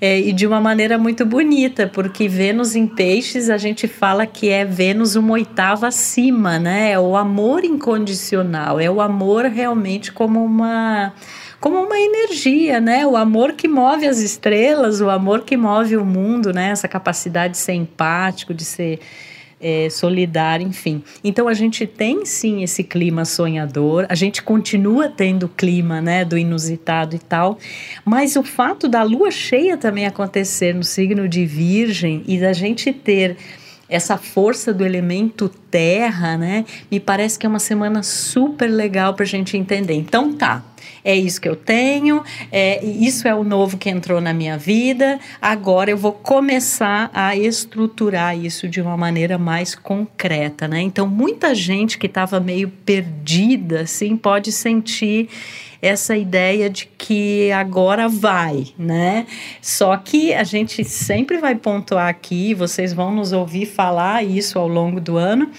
É, 0.00 0.18
e 0.18 0.32
de 0.32 0.44
uma 0.44 0.60
maneira 0.60 0.98
muito 0.98 1.24
bonita, 1.24 1.86
porque 1.86 2.26
Vênus 2.26 2.74
em 2.74 2.86
peixes 2.86 3.48
a 3.48 3.56
gente 3.56 3.86
fala 3.86 4.26
que 4.26 4.48
é 4.48 4.64
Vênus 4.64 5.14
uma 5.14 5.34
oitava 5.34 5.86
acima, 5.86 6.58
né? 6.58 6.90
É 6.90 6.98
o 6.98 7.16
amor 7.16 7.64
incondicional, 7.64 8.80
é 8.80 8.90
o 8.90 9.00
amor 9.00 9.44
realmente 9.44 10.10
como 10.10 10.44
uma 10.44 11.12
como 11.60 11.80
uma 11.80 11.98
energia, 11.98 12.80
né? 12.80 13.06
O 13.06 13.16
amor 13.16 13.52
que 13.52 13.66
move 13.68 14.06
as 14.06 14.18
estrelas, 14.18 15.00
o 15.00 15.08
amor 15.10 15.42
que 15.42 15.56
move 15.56 15.96
o 15.96 16.04
mundo, 16.04 16.52
né? 16.52 16.70
Essa 16.70 16.88
capacidade 16.88 17.54
de 17.54 17.58
ser 17.58 17.74
empático, 17.74 18.52
de 18.52 18.64
ser 18.64 19.00
é, 19.60 19.88
solidária, 19.90 20.64
enfim. 20.64 21.02
Então 21.24 21.48
a 21.48 21.54
gente 21.54 21.86
tem 21.86 22.24
sim 22.24 22.62
esse 22.62 22.84
clima 22.84 23.24
sonhador, 23.24 24.06
a 24.08 24.14
gente 24.14 24.42
continua 24.42 25.08
tendo 25.08 25.48
clima 25.48 26.00
né, 26.00 26.24
do 26.24 26.36
inusitado 26.36 27.16
e 27.16 27.18
tal, 27.18 27.58
mas 28.04 28.36
o 28.36 28.42
fato 28.42 28.88
da 28.88 29.02
lua 29.02 29.30
cheia 29.30 29.76
também 29.76 30.06
acontecer 30.06 30.74
no 30.74 30.84
signo 30.84 31.28
de 31.28 31.46
Virgem 31.46 32.22
e 32.26 32.38
da 32.38 32.52
gente 32.52 32.92
ter 32.92 33.36
essa 33.88 34.16
força 34.16 34.74
do 34.74 34.84
elemento 34.84 35.48
terra, 35.70 36.36
né? 36.36 36.64
Me 36.90 36.98
parece 36.98 37.38
que 37.38 37.46
é 37.46 37.48
uma 37.48 37.60
semana 37.60 38.02
super 38.02 38.66
legal 38.66 39.14
para 39.14 39.24
a 39.24 39.28
gente 39.28 39.56
entender. 39.56 39.94
Então 39.94 40.32
tá, 40.32 40.64
é 41.06 41.14
isso 41.14 41.40
que 41.40 41.48
eu 41.48 41.54
tenho, 41.54 42.20
é, 42.50 42.84
isso 42.84 43.28
é 43.28 43.34
o 43.34 43.44
novo 43.44 43.78
que 43.78 43.88
entrou 43.88 44.20
na 44.20 44.32
minha 44.32 44.58
vida. 44.58 45.20
Agora 45.40 45.88
eu 45.88 45.96
vou 45.96 46.10
começar 46.10 47.12
a 47.14 47.36
estruturar 47.36 48.36
isso 48.36 48.68
de 48.68 48.80
uma 48.80 48.96
maneira 48.96 49.38
mais 49.38 49.76
concreta, 49.76 50.66
né? 50.66 50.80
Então 50.80 51.06
muita 51.06 51.54
gente 51.54 51.96
que 51.96 52.06
estava 52.06 52.40
meio 52.40 52.68
perdida, 52.84 53.82
assim, 53.82 54.16
pode 54.16 54.50
sentir 54.50 55.28
essa 55.80 56.16
ideia 56.16 56.68
de 56.68 56.86
que 56.98 57.52
agora 57.52 58.08
vai, 58.08 58.66
né? 58.76 59.26
Só 59.62 59.96
que 59.96 60.34
a 60.34 60.42
gente 60.42 60.82
sempre 60.84 61.38
vai 61.38 61.54
pontuar 61.54 62.08
aqui, 62.08 62.52
vocês 62.52 62.92
vão 62.92 63.14
nos 63.14 63.32
ouvir 63.32 63.66
falar 63.66 64.24
isso 64.24 64.58
ao 64.58 64.66
longo 64.66 65.00
do 65.00 65.16
ano, 65.16 65.50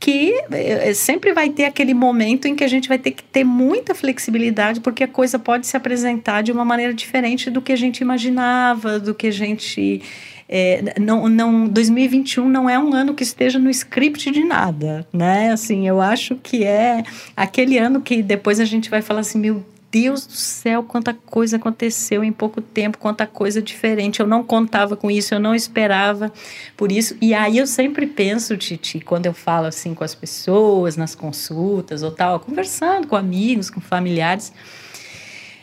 que 0.00 0.32
eh, 0.50 0.94
sempre 0.94 1.34
vai 1.34 1.50
ter 1.50 1.66
aquele 1.66 1.92
momento 1.92 2.48
em 2.48 2.56
que 2.56 2.64
a 2.64 2.68
gente 2.68 2.88
vai 2.88 2.98
ter 2.98 3.10
que 3.10 3.22
ter 3.22 3.44
muita 3.44 3.94
flexibilidade, 3.94 4.80
porque 4.80 5.04
a 5.04 5.08
coisa 5.08 5.38
pode 5.38 5.66
se 5.66 5.76
apresentar 5.76 6.42
de 6.42 6.50
uma 6.50 6.64
maneira 6.64 6.94
diferente 6.94 7.50
do 7.50 7.60
que 7.60 7.70
a 7.70 7.76
gente 7.76 8.00
imaginava, 8.00 8.98
do 8.98 9.14
que 9.14 9.26
a 9.26 9.30
gente. 9.30 10.00
É, 10.48 10.94
não, 10.98 11.28
não, 11.28 11.68
2021 11.68 12.48
não 12.48 12.68
é 12.68 12.76
um 12.76 12.92
ano 12.94 13.14
que 13.14 13.22
esteja 13.22 13.58
no 13.58 13.70
script 13.70 14.30
de 14.32 14.42
nada, 14.42 15.06
né? 15.12 15.52
Assim, 15.52 15.86
eu 15.86 16.00
acho 16.00 16.34
que 16.34 16.64
é 16.64 17.04
aquele 17.36 17.76
ano 17.76 18.00
que 18.00 18.22
depois 18.22 18.58
a 18.58 18.64
gente 18.64 18.88
vai 18.88 19.02
falar 19.02 19.20
assim, 19.20 19.38
meu 19.38 19.64
Deus 19.90 20.24
do 20.24 20.32
céu, 20.32 20.84
quanta 20.84 21.12
coisa 21.12 21.56
aconteceu 21.56 22.22
em 22.22 22.32
pouco 22.32 22.60
tempo, 22.60 22.98
quanta 22.98 23.26
coisa 23.26 23.60
diferente. 23.60 24.20
Eu 24.20 24.26
não 24.26 24.44
contava 24.44 24.96
com 24.96 25.10
isso, 25.10 25.34
eu 25.34 25.40
não 25.40 25.54
esperava 25.54 26.32
por 26.76 26.92
isso. 26.92 27.16
E 27.20 27.34
aí 27.34 27.58
eu 27.58 27.66
sempre 27.66 28.06
penso, 28.06 28.56
Titi, 28.56 29.00
quando 29.00 29.26
eu 29.26 29.34
falo 29.34 29.66
assim 29.66 29.92
com 29.94 30.04
as 30.04 30.14
pessoas, 30.14 30.96
nas 30.96 31.14
consultas 31.14 32.02
ou 32.02 32.12
tal, 32.12 32.38
conversando 32.38 33.08
com 33.08 33.16
amigos, 33.16 33.68
com 33.68 33.80
familiares. 33.80 34.52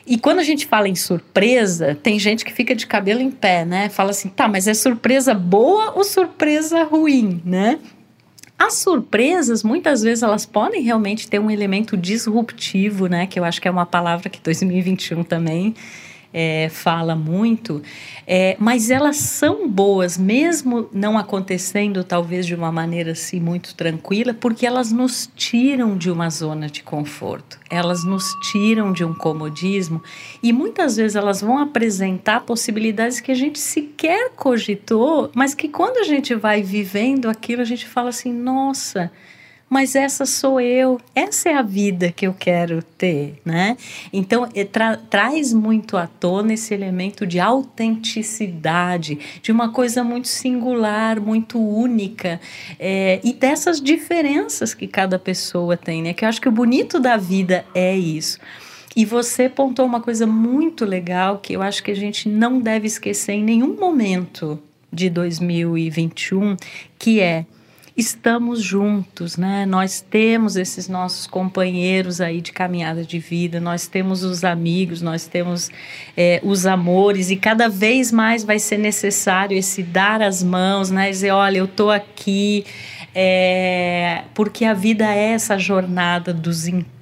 E 0.06 0.18
quando 0.18 0.40
a 0.40 0.44
gente 0.44 0.66
fala 0.66 0.88
em 0.88 0.96
surpresa, 0.96 1.94
tem 1.96 2.18
gente 2.18 2.46
que 2.46 2.54
fica 2.54 2.74
de 2.74 2.88
cabelo 2.88 3.20
em 3.20 3.30
pé, 3.30 3.66
né? 3.66 3.90
Fala 3.90 4.12
assim, 4.12 4.30
tá, 4.30 4.48
mas 4.48 4.68
é 4.68 4.74
surpresa 4.74 5.34
boa 5.34 5.94
ou 5.96 6.04
surpresa 6.04 6.84
ruim, 6.84 7.42
né? 7.44 7.78
As 8.58 8.74
surpresas, 8.74 9.62
muitas 9.64 10.02
vezes, 10.02 10.24
elas 10.24 10.46
podem 10.46 10.82
realmente 10.82 11.28
ter 11.28 11.40
um 11.40 11.52
elemento 11.52 11.96
disruptivo, 11.96 13.08
né? 13.08 13.28
Que 13.28 13.40
eu 13.40 13.44
acho 13.44 13.62
que 13.62 13.68
é 13.68 13.72
uma 13.72 13.86
palavra 13.86 14.30
que 14.30 14.42
2021 14.42 15.24
também 15.24 15.76
é, 16.34 16.70
fala 16.70 17.16
muito, 17.16 17.82
é, 18.26 18.56
mas 18.60 18.90
elas 18.90 19.18
são 19.18 19.68
boas, 19.68 20.18
mesmo 20.18 20.90
não 20.92 21.18
acontecendo 21.18 22.04
talvez 22.04 22.46
de 22.46 22.54
uma 22.54 22.72
maneira 22.72 23.12
assim 23.12 23.40
muito 23.40 23.74
tranquila, 23.76 24.34
porque 24.34 24.66
elas 24.66 24.92
nos 24.92 25.30
tiram 25.36 25.98
de 25.98 26.12
uma 26.12 26.30
zona 26.30 26.68
de 26.68 26.84
conforto, 26.84 27.60
elas 27.70 28.04
nos 28.04 28.26
tiram 28.52 28.92
de 28.92 29.04
um 29.04 29.14
comodismo 29.14 30.02
e 30.42 30.52
muitas 30.52 30.98
vezes 30.98 31.16
elas 31.16 31.42
vão 31.42 31.58
apresentar 31.60 32.42
possibilidades 32.42 33.20
que 33.20 33.32
a 33.32 33.36
gente 33.36 33.60
sequer 33.60 34.32
cogitou, 34.36 35.32
mas 35.34 35.54
que 35.54 35.68
quando 35.68 35.98
a 35.98 36.04
gente 36.04 36.36
vai 36.36 36.62
vivendo 36.62 37.30
aquilo, 37.30 37.62
a 37.62 37.66
gente 37.66 37.88
fala 37.88 38.10
assim: 38.10 38.32
nossa 38.32 39.12
mas 39.70 39.96
essa 39.96 40.26
sou 40.26 40.62
eu, 40.62 41.00
essa 41.14 41.50
é 41.50 41.54
a 41.54 41.62
vida 41.62 42.12
que 42.12 42.26
eu 42.26 42.34
quero 42.34 42.82
ter, 42.82 43.40
né? 43.44 43.76
Então, 44.14 44.48
é, 44.56 44.64
tra 44.64 44.98
traz 44.98 45.54
muito 45.54 45.98
à 45.98 46.08
tona 46.08 46.54
esse 46.54 46.74
elemento 46.74 47.26
de 47.26 47.40
autenticidade, 47.40 49.20
de 49.42 49.52
uma 49.52 49.72
coisa 49.72 50.04
muito 50.04 50.28
singular, 50.28 51.20
muito 51.20 51.60
única, 51.60 52.40
é, 52.80 53.20
e 53.24 53.34
dessas 53.34 53.82
diferenças 53.82 54.74
que 54.74 54.88
cada 54.88 55.20
pessoa 55.20 55.76
tem, 55.76 56.02
né? 56.02 56.14
Que 56.14 56.24
eu 56.24 56.30
acho 56.30 56.42
que 56.42 56.50
o 56.50 56.52
bonito 56.52 57.00
da 57.00 57.18
vida 57.18 57.66
é 57.76 57.96
isso. 57.96 58.40
E 58.96 59.06
você 59.06 59.48
pontou 59.48 59.86
uma 59.86 60.02
coisa 60.02 60.26
muito 60.26 60.86
legal 60.86 61.38
que 61.38 61.54
eu 61.54 61.62
acho 61.62 61.84
que 61.84 61.92
a 61.92 61.96
gente 61.96 62.28
não 62.28 62.60
deve 62.60 62.88
esquecer 62.88 63.34
em 63.34 63.44
nenhum 63.44 63.76
momento 63.76 64.60
de 64.92 65.10
2021, 65.10 66.56
que 66.98 67.20
é 67.20 67.46
estamos 67.98 68.62
juntos, 68.62 69.38
né? 69.38 69.66
Nós 69.66 70.00
temos 70.00 70.56
esses 70.56 70.88
nossos 70.88 71.26
companheiros 71.26 72.22
aí 72.22 72.42
de 72.42 72.52
caminhada 72.52 73.04
de 73.04 73.18
vida, 73.18 73.60
nós 73.60 73.88
temos 73.88 74.24
os 74.24 74.44
amigos, 74.44 75.02
nós 75.02 75.26
temos 75.26 75.72
é, 76.16 76.40
os 76.44 76.68
amores 76.68 77.32
e 77.32 77.36
cada 77.36 77.68
vez 77.68 78.12
mais 78.12 78.44
vai 78.44 78.60
ser 78.60 78.78
necessário 78.78 79.58
esse 79.58 79.82
dar 79.82 80.22
as 80.22 80.44
mãos, 80.44 80.92
né? 80.92 81.10
Dizer, 81.10 81.32
olha, 81.32 81.58
eu 81.58 81.66
estou 81.66 81.90
aqui, 81.90 82.64
é, 83.16 84.22
porque 84.36 84.64
a 84.64 84.76
vida 84.76 85.12
é 85.12 85.32
essa 85.32 85.58
jornada 85.58 86.32
dos 86.32 86.68
encontros, 86.68 86.97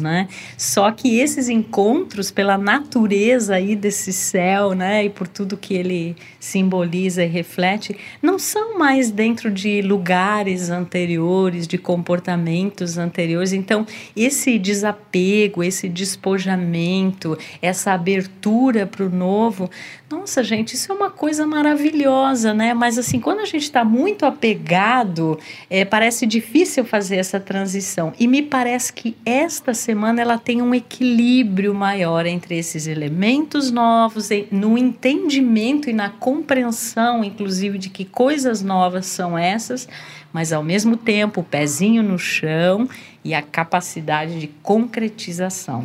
né? 0.00 0.28
Só 0.56 0.90
que 0.92 1.18
esses 1.18 1.48
encontros, 1.48 2.30
pela 2.30 2.56
natureza 2.56 3.56
aí 3.56 3.74
desse 3.74 4.12
céu, 4.12 4.72
né, 4.72 5.04
e 5.04 5.10
por 5.10 5.26
tudo 5.26 5.56
que 5.56 5.74
ele 5.74 6.16
simboliza 6.38 7.24
e 7.24 7.26
reflete, 7.26 7.96
não 8.22 8.38
são 8.38 8.78
mais 8.78 9.10
dentro 9.10 9.50
de 9.50 9.82
lugares 9.82 10.70
anteriores, 10.70 11.66
de 11.66 11.78
comportamentos 11.78 12.98
anteriores. 12.98 13.52
Então, 13.52 13.86
esse 14.16 14.58
desapego, 14.58 15.62
esse 15.62 15.88
despojamento, 15.88 17.36
essa 17.60 17.92
abertura 17.92 18.86
para 18.86 19.04
o 19.04 19.10
novo, 19.10 19.68
nossa, 20.10 20.44
gente, 20.44 20.74
isso 20.74 20.92
é 20.92 20.94
uma 20.94 21.10
coisa 21.10 21.46
maravilhosa, 21.46 22.54
né? 22.54 22.72
Mas 22.72 22.98
assim, 22.98 23.18
quando 23.18 23.40
a 23.40 23.44
gente 23.44 23.64
está 23.64 23.84
muito 23.84 24.24
apegado, 24.24 25.38
é, 25.68 25.84
parece 25.84 26.26
difícil 26.26 26.84
fazer 26.84 27.16
essa 27.16 27.40
transição. 27.40 28.12
E 28.18 28.28
me 28.28 28.42
parece 28.42 28.92
esta 29.24 29.74
semana 29.74 30.20
ela 30.20 30.38
tem 30.38 30.62
um 30.62 30.74
equilíbrio 30.74 31.74
maior 31.74 32.26
entre 32.26 32.56
esses 32.56 32.86
elementos 32.86 33.70
novos, 33.70 34.28
no 34.50 34.78
entendimento 34.78 35.88
e 35.90 35.92
na 35.92 36.10
compreensão, 36.10 37.24
inclusive, 37.24 37.78
de 37.78 37.90
que 37.90 38.04
coisas 38.04 38.62
novas 38.62 39.06
são 39.06 39.36
essas, 39.36 39.88
mas 40.32 40.52
ao 40.52 40.62
mesmo 40.62 40.96
tempo 40.96 41.40
o 41.40 41.44
pezinho 41.44 42.02
no 42.02 42.18
chão 42.18 42.88
e 43.24 43.34
a 43.34 43.42
capacidade 43.42 44.40
de 44.40 44.48
concretização. 44.62 45.84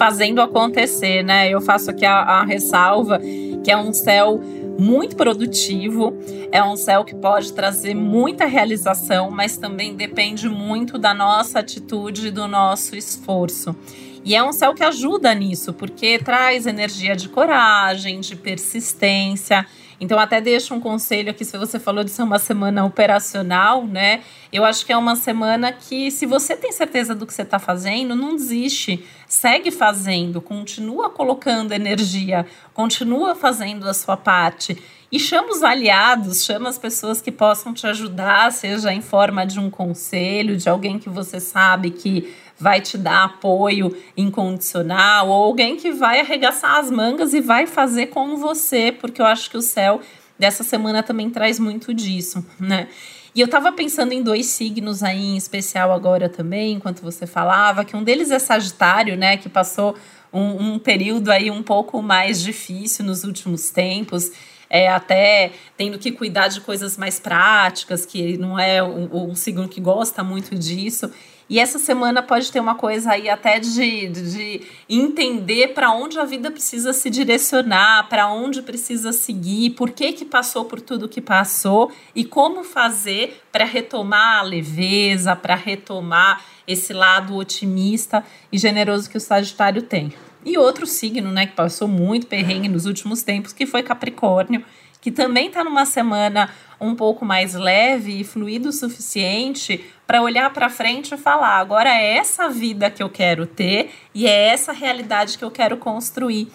fazendo 0.00 0.40
acontecer, 0.40 1.22
né? 1.22 1.50
Eu 1.50 1.60
faço 1.60 1.90
aqui 1.90 2.06
a, 2.06 2.20
a 2.20 2.42
ressalva 2.42 3.20
que 3.62 3.70
é 3.70 3.76
um 3.76 3.92
céu 3.92 4.40
muito 4.80 5.14
produtivo, 5.14 6.14
é 6.50 6.62
um 6.64 6.74
céu 6.74 7.04
que 7.04 7.14
pode 7.14 7.52
trazer 7.52 7.94
muita 7.94 8.46
realização, 8.46 9.30
mas 9.30 9.56
também 9.58 9.94
depende 9.94 10.48
muito 10.48 10.98
da 10.98 11.12
nossa 11.12 11.58
atitude 11.58 12.28
e 12.28 12.30
do 12.30 12.48
nosso 12.48 12.96
esforço. 12.96 13.76
E 14.24 14.34
é 14.34 14.42
um 14.42 14.52
céu 14.52 14.74
que 14.74 14.82
ajuda 14.82 15.34
nisso, 15.34 15.72
porque 15.72 16.18
traz 16.18 16.66
energia 16.66 17.14
de 17.14 17.28
coragem, 17.28 18.20
de 18.20 18.36
persistência. 18.36 19.66
Então, 20.00 20.18
até 20.18 20.40
deixo 20.40 20.74
um 20.74 20.80
conselho 20.80 21.30
aqui, 21.30 21.44
se 21.44 21.58
você 21.58 21.78
falou 21.78 22.02
de 22.02 22.10
ser 22.10 22.22
uma 22.22 22.38
semana 22.38 22.84
operacional, 22.86 23.86
né? 23.86 24.22
Eu 24.50 24.64
acho 24.64 24.86
que 24.86 24.92
é 24.92 24.96
uma 24.96 25.14
semana 25.14 25.70
que, 25.72 26.10
se 26.10 26.24
você 26.24 26.56
tem 26.56 26.72
certeza 26.72 27.14
do 27.14 27.26
que 27.26 27.34
você 27.34 27.42
está 27.42 27.58
fazendo, 27.58 28.16
não 28.16 28.34
desiste. 28.34 29.04
Segue 29.28 29.70
fazendo, 29.70 30.40
continua 30.40 31.10
colocando 31.10 31.72
energia, 31.72 32.46
continua 32.72 33.34
fazendo 33.34 33.86
a 33.86 33.92
sua 33.92 34.16
parte. 34.16 34.82
E 35.12 35.18
chama 35.18 35.50
os 35.50 35.62
aliados, 35.62 36.44
chama 36.44 36.68
as 36.68 36.78
pessoas 36.78 37.20
que 37.20 37.32
possam 37.32 37.74
te 37.74 37.86
ajudar, 37.86 38.50
seja 38.52 38.94
em 38.94 39.02
forma 39.02 39.44
de 39.44 39.58
um 39.60 39.68
conselho, 39.68 40.56
de 40.56 40.68
alguém 40.68 40.98
que 40.98 41.10
você 41.10 41.40
sabe 41.40 41.90
que 41.90 42.32
vai 42.60 42.80
te 42.80 42.98
dar 42.98 43.24
apoio 43.24 43.96
incondicional, 44.16 45.28
ou 45.28 45.44
alguém 45.44 45.76
que 45.76 45.90
vai 45.90 46.20
arregaçar 46.20 46.76
as 46.76 46.90
mangas 46.90 47.32
e 47.32 47.40
vai 47.40 47.66
fazer 47.66 48.06
com 48.06 48.36
você, 48.36 48.92
porque 48.92 49.22
eu 49.22 49.26
acho 49.26 49.48
que 49.48 49.56
o 49.56 49.62
céu 49.62 50.00
dessa 50.38 50.62
semana 50.62 51.02
também 51.02 51.30
traz 51.30 51.58
muito 51.58 51.94
disso, 51.94 52.44
né? 52.58 52.88
E 53.34 53.40
eu 53.40 53.48
tava 53.48 53.72
pensando 53.72 54.12
em 54.12 54.22
dois 54.22 54.46
signos 54.46 55.02
aí 55.02 55.22
em 55.22 55.36
especial 55.36 55.92
agora 55.92 56.28
também, 56.28 56.74
enquanto 56.74 57.00
você 57.00 57.26
falava, 57.26 57.84
que 57.84 57.96
um 57.96 58.02
deles 58.02 58.30
é 58.30 58.38
Sagitário, 58.38 59.16
né, 59.16 59.36
que 59.36 59.48
passou 59.48 59.94
um, 60.32 60.72
um 60.72 60.78
período 60.78 61.30
aí 61.30 61.50
um 61.50 61.62
pouco 61.62 62.02
mais 62.02 62.42
difícil 62.42 63.04
nos 63.04 63.22
últimos 63.22 63.70
tempos, 63.70 64.32
é, 64.68 64.88
até 64.88 65.52
tendo 65.76 65.98
que 65.98 66.10
cuidar 66.10 66.48
de 66.48 66.60
coisas 66.60 66.96
mais 66.96 67.20
práticas, 67.20 68.04
que 68.04 68.36
não 68.36 68.58
é 68.58 68.82
um, 68.82 69.30
um 69.30 69.34
signo 69.34 69.68
que 69.68 69.80
gosta 69.80 70.22
muito 70.24 70.56
disso. 70.56 71.10
E 71.50 71.58
essa 71.58 71.80
semana 71.80 72.22
pode 72.22 72.52
ter 72.52 72.60
uma 72.60 72.76
coisa 72.76 73.10
aí 73.10 73.28
até 73.28 73.58
de, 73.58 74.06
de 74.06 74.62
entender 74.88 75.74
para 75.74 75.90
onde 75.90 76.16
a 76.16 76.24
vida 76.24 76.48
precisa 76.48 76.92
se 76.92 77.10
direcionar, 77.10 78.08
para 78.08 78.28
onde 78.28 78.62
precisa 78.62 79.12
seguir, 79.12 79.70
por 79.70 79.90
que, 79.90 80.12
que 80.12 80.24
passou 80.24 80.64
por 80.64 80.80
tudo 80.80 81.08
que 81.08 81.20
passou 81.20 81.90
e 82.14 82.24
como 82.24 82.62
fazer 82.62 83.42
para 83.50 83.64
retomar 83.64 84.38
a 84.38 84.42
leveza, 84.42 85.34
para 85.34 85.56
retomar 85.56 86.44
esse 86.68 86.92
lado 86.92 87.34
otimista 87.34 88.24
e 88.52 88.56
generoso 88.56 89.10
que 89.10 89.16
o 89.16 89.20
Sagitário 89.20 89.82
tem. 89.82 90.12
E 90.44 90.56
outro 90.56 90.86
signo, 90.86 91.32
né, 91.32 91.46
que 91.46 91.56
passou 91.56 91.88
muito 91.88 92.28
perrengue 92.28 92.68
nos 92.68 92.86
últimos 92.86 93.24
tempos, 93.24 93.52
que 93.52 93.66
foi 93.66 93.82
Capricórnio, 93.82 94.64
que 95.00 95.10
também 95.10 95.46
está 95.46 95.64
numa 95.64 95.86
semana 95.86 96.50
um 96.80 96.94
pouco 96.94 97.24
mais 97.24 97.54
leve 97.54 98.20
e 98.20 98.24
fluido 98.24 98.70
o 98.70 98.72
suficiente 98.72 99.84
para 100.06 100.22
olhar 100.22 100.52
para 100.52 100.70
frente 100.70 101.14
e 101.14 101.18
falar: 101.18 101.58
agora 101.58 101.90
é 101.90 102.16
essa 102.16 102.48
vida 102.48 102.90
que 102.90 103.02
eu 103.02 103.08
quero 103.08 103.46
ter 103.46 103.90
e 104.14 104.26
é 104.26 104.48
essa 104.48 104.72
realidade 104.72 105.38
que 105.38 105.44
eu 105.44 105.50
quero 105.50 105.76
construir. 105.76 106.48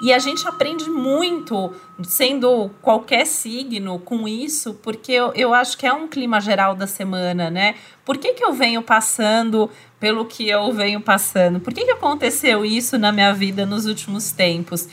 E 0.00 0.12
a 0.12 0.18
gente 0.20 0.46
aprende 0.46 0.88
muito, 0.88 1.74
sendo 2.04 2.70
qualquer 2.80 3.26
signo, 3.26 3.98
com 3.98 4.28
isso, 4.28 4.74
porque 4.74 5.10
eu, 5.10 5.32
eu 5.34 5.52
acho 5.52 5.76
que 5.76 5.84
é 5.84 5.92
um 5.92 6.06
clima 6.06 6.40
geral 6.40 6.76
da 6.76 6.86
semana, 6.86 7.50
né? 7.50 7.74
Por 8.04 8.16
que, 8.16 8.32
que 8.32 8.44
eu 8.44 8.52
venho 8.52 8.80
passando 8.80 9.68
pelo 9.98 10.24
que 10.24 10.48
eu 10.48 10.72
venho 10.72 11.00
passando? 11.00 11.58
Por 11.58 11.74
que, 11.74 11.84
que 11.84 11.90
aconteceu 11.90 12.64
isso 12.64 12.96
na 12.96 13.10
minha 13.10 13.34
vida 13.34 13.66
nos 13.66 13.86
últimos 13.86 14.30
tempos? 14.30 14.88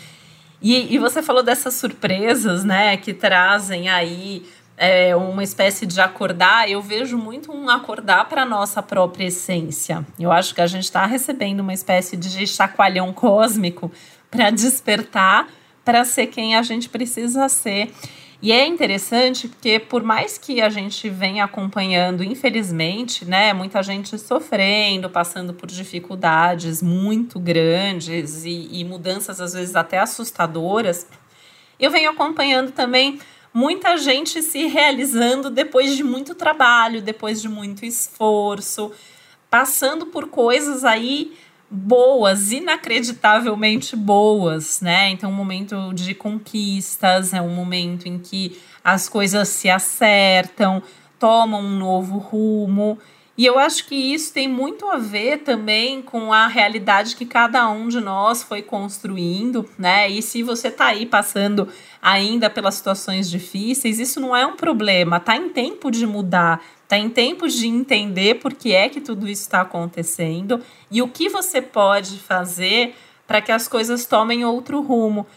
E, 0.67 0.95
e 0.95 0.97
você 0.97 1.21
falou 1.21 1.43
dessas 1.43 1.75
surpresas, 1.75 2.63
né, 2.63 2.97
que 2.97 3.13
trazem 3.13 3.87
aí 3.87 4.43
é, 4.75 5.15
uma 5.15 5.43
espécie 5.43 5.85
de 5.85 6.01
acordar, 6.01 6.67
eu 6.67 6.81
vejo 6.81 7.19
muito 7.19 7.51
um 7.51 7.69
acordar 7.69 8.27
para 8.27 8.41
a 8.41 8.45
nossa 8.45 8.81
própria 8.81 9.25
essência. 9.27 10.03
Eu 10.19 10.31
acho 10.31 10.55
que 10.55 10.61
a 10.61 10.65
gente 10.65 10.85
está 10.85 11.05
recebendo 11.05 11.59
uma 11.59 11.71
espécie 11.71 12.17
de 12.17 12.47
chacoalhão 12.47 13.13
cósmico 13.13 13.91
para 14.31 14.49
despertar 14.49 15.47
para 15.83 16.03
ser 16.03 16.25
quem 16.25 16.55
a 16.55 16.63
gente 16.63 16.89
precisa 16.89 17.47
ser. 17.47 17.93
E 18.45 18.51
é 18.51 18.63
interessante 18.63 19.47
porque, 19.47 19.79
por 19.79 20.03
mais 20.03 20.37
que 20.37 20.61
a 20.61 20.69
gente 20.69 21.09
venha 21.09 21.45
acompanhando, 21.45 22.23
infelizmente, 22.23 23.25
né, 23.25 23.51
muita 23.53 23.81
gente 23.81 24.19
sofrendo, 24.19 25.09
passando 25.09 25.51
por 25.51 25.65
dificuldades 25.65 26.79
muito 26.79 27.39
grandes 27.39 28.45
e, 28.45 28.69
e 28.71 28.83
mudanças, 28.83 29.41
às 29.41 29.53
vezes, 29.53 29.75
até 29.75 29.97
assustadoras, 29.97 31.07
eu 31.79 31.89
venho 31.89 32.11
acompanhando 32.11 32.71
também 32.71 33.19
muita 33.51 33.97
gente 33.97 34.39
se 34.43 34.67
realizando 34.67 35.49
depois 35.49 35.97
de 35.97 36.03
muito 36.03 36.35
trabalho, 36.35 37.01
depois 37.01 37.41
de 37.41 37.49
muito 37.49 37.83
esforço, 37.83 38.91
passando 39.49 40.05
por 40.05 40.27
coisas 40.27 40.83
aí 40.85 41.35
boas, 41.69 42.51
inacreditavelmente 42.51 43.95
boas, 43.95 44.81
né? 44.81 45.09
Então, 45.09 45.29
um 45.29 45.33
momento 45.33 45.93
de 45.93 46.13
conquistas, 46.13 47.33
é 47.33 47.41
um 47.41 47.53
momento 47.53 48.07
em 48.07 48.19
que 48.19 48.59
as 48.83 49.09
coisas 49.09 49.47
se 49.47 49.69
acertam, 49.69 50.81
tomam 51.19 51.61
um 51.61 51.77
novo 51.77 52.17
rumo. 52.17 52.97
E 53.37 53.45
eu 53.45 53.59
acho 53.59 53.85
que 53.85 53.95
isso 53.95 54.31
tem 54.31 54.47
muito 54.47 54.87
a 54.87 54.97
ver 54.97 55.39
também 55.39 56.01
com 56.01 56.31
a 56.31 56.47
realidade 56.47 57.17
que 57.17 57.25
cada 57.25 57.69
um 57.69 57.89
de 57.89 57.99
nós 57.99 58.41
foi 58.41 58.61
construindo, 58.61 59.69
né? 59.77 60.09
E 60.09 60.21
se 60.21 60.41
você 60.41 60.71
tá 60.71 60.85
aí 60.85 61.05
passando 61.05 61.67
ainda 62.01 62.49
pelas 62.49 62.75
situações 62.75 63.29
difíceis, 63.29 63.99
isso 63.99 64.21
não 64.21 64.33
é 64.33 64.45
um 64.45 64.55
problema, 64.55 65.19
tá 65.19 65.35
em 65.35 65.49
tempo 65.49 65.91
de 65.91 66.07
mudar, 66.07 66.63
tá 66.87 66.97
em 66.97 67.09
tempo 67.09 67.45
de 67.49 67.67
entender 67.67 68.35
por 68.35 68.53
que 68.53 68.71
é 68.71 68.87
que 68.87 69.01
tudo 69.01 69.27
isso 69.27 69.41
está 69.41 69.61
acontecendo 69.61 70.61
e 70.89 71.01
o 71.01 71.07
que 71.09 71.27
você 71.27 71.61
pode 71.61 72.19
fazer 72.19 72.95
para 73.27 73.41
que 73.41 73.51
as 73.51 73.67
coisas 73.67 74.05
tomem 74.05 74.45
outro 74.45 74.81
rumo 74.81 75.27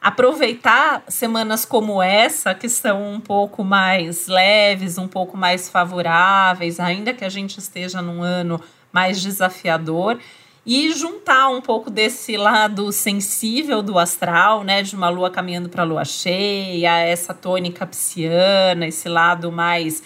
aproveitar 0.00 1.02
semanas 1.08 1.64
como 1.64 2.02
essa, 2.02 2.54
que 2.54 2.68
são 2.68 3.12
um 3.12 3.20
pouco 3.20 3.64
mais 3.64 4.26
leves, 4.26 4.96
um 4.96 5.08
pouco 5.08 5.36
mais 5.36 5.68
favoráveis, 5.68 6.78
ainda 6.78 7.12
que 7.12 7.24
a 7.24 7.28
gente 7.28 7.58
esteja 7.58 8.00
num 8.00 8.22
ano 8.22 8.60
mais 8.92 9.20
desafiador, 9.20 10.18
e 10.64 10.92
juntar 10.92 11.48
um 11.48 11.62
pouco 11.62 11.90
desse 11.90 12.36
lado 12.36 12.92
sensível 12.92 13.82
do 13.82 13.98
astral, 13.98 14.62
né, 14.62 14.82
de 14.82 14.94
uma 14.94 15.08
lua 15.08 15.30
caminhando 15.30 15.68
para 15.68 15.82
a 15.82 15.86
lua 15.86 16.04
cheia, 16.04 16.98
essa 16.98 17.32
tônica 17.32 17.86
psiana, 17.86 18.86
esse 18.86 19.08
lado 19.08 19.50
mais 19.50 20.02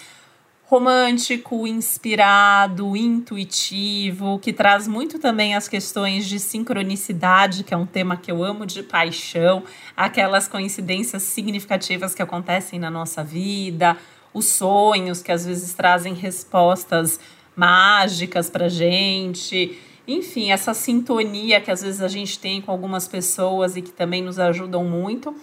romântico, 0.73 1.67
inspirado, 1.67 2.97
intuitivo, 2.97 4.39
que 4.39 4.51
traz 4.51 4.87
muito 4.87 5.19
também 5.19 5.53
as 5.53 5.67
questões 5.67 6.25
de 6.25 6.39
sincronicidade, 6.39 7.63
que 7.63 7.75
é 7.75 7.77
um 7.77 7.85
tema 7.85 8.17
que 8.17 8.31
eu 8.31 8.43
amo 8.43 8.65
de 8.65 8.81
paixão, 8.81 9.61
aquelas 9.95 10.47
coincidências 10.47 11.21
significativas 11.21 12.15
que 12.15 12.23
acontecem 12.23 12.79
na 12.79 12.89
nossa 12.89 13.23
vida, 13.23 13.95
os 14.33 14.47
sonhos 14.47 15.21
que 15.21 15.31
às 15.31 15.45
vezes 15.45 15.75
trazem 15.75 16.15
respostas 16.15 17.19
mágicas 17.55 18.49
para 18.49 18.67
gente. 18.67 19.77
Enfim, 20.07 20.51
essa 20.51 20.73
sintonia 20.73 21.61
que 21.61 21.69
às 21.69 21.83
vezes 21.83 22.01
a 22.01 22.07
gente 22.07 22.39
tem 22.39 22.59
com 22.59 22.71
algumas 22.71 23.07
pessoas 23.07 23.77
e 23.77 23.81
que 23.83 23.91
também 23.91 24.23
nos 24.23 24.39
ajudam 24.39 24.83
muito 24.83 25.35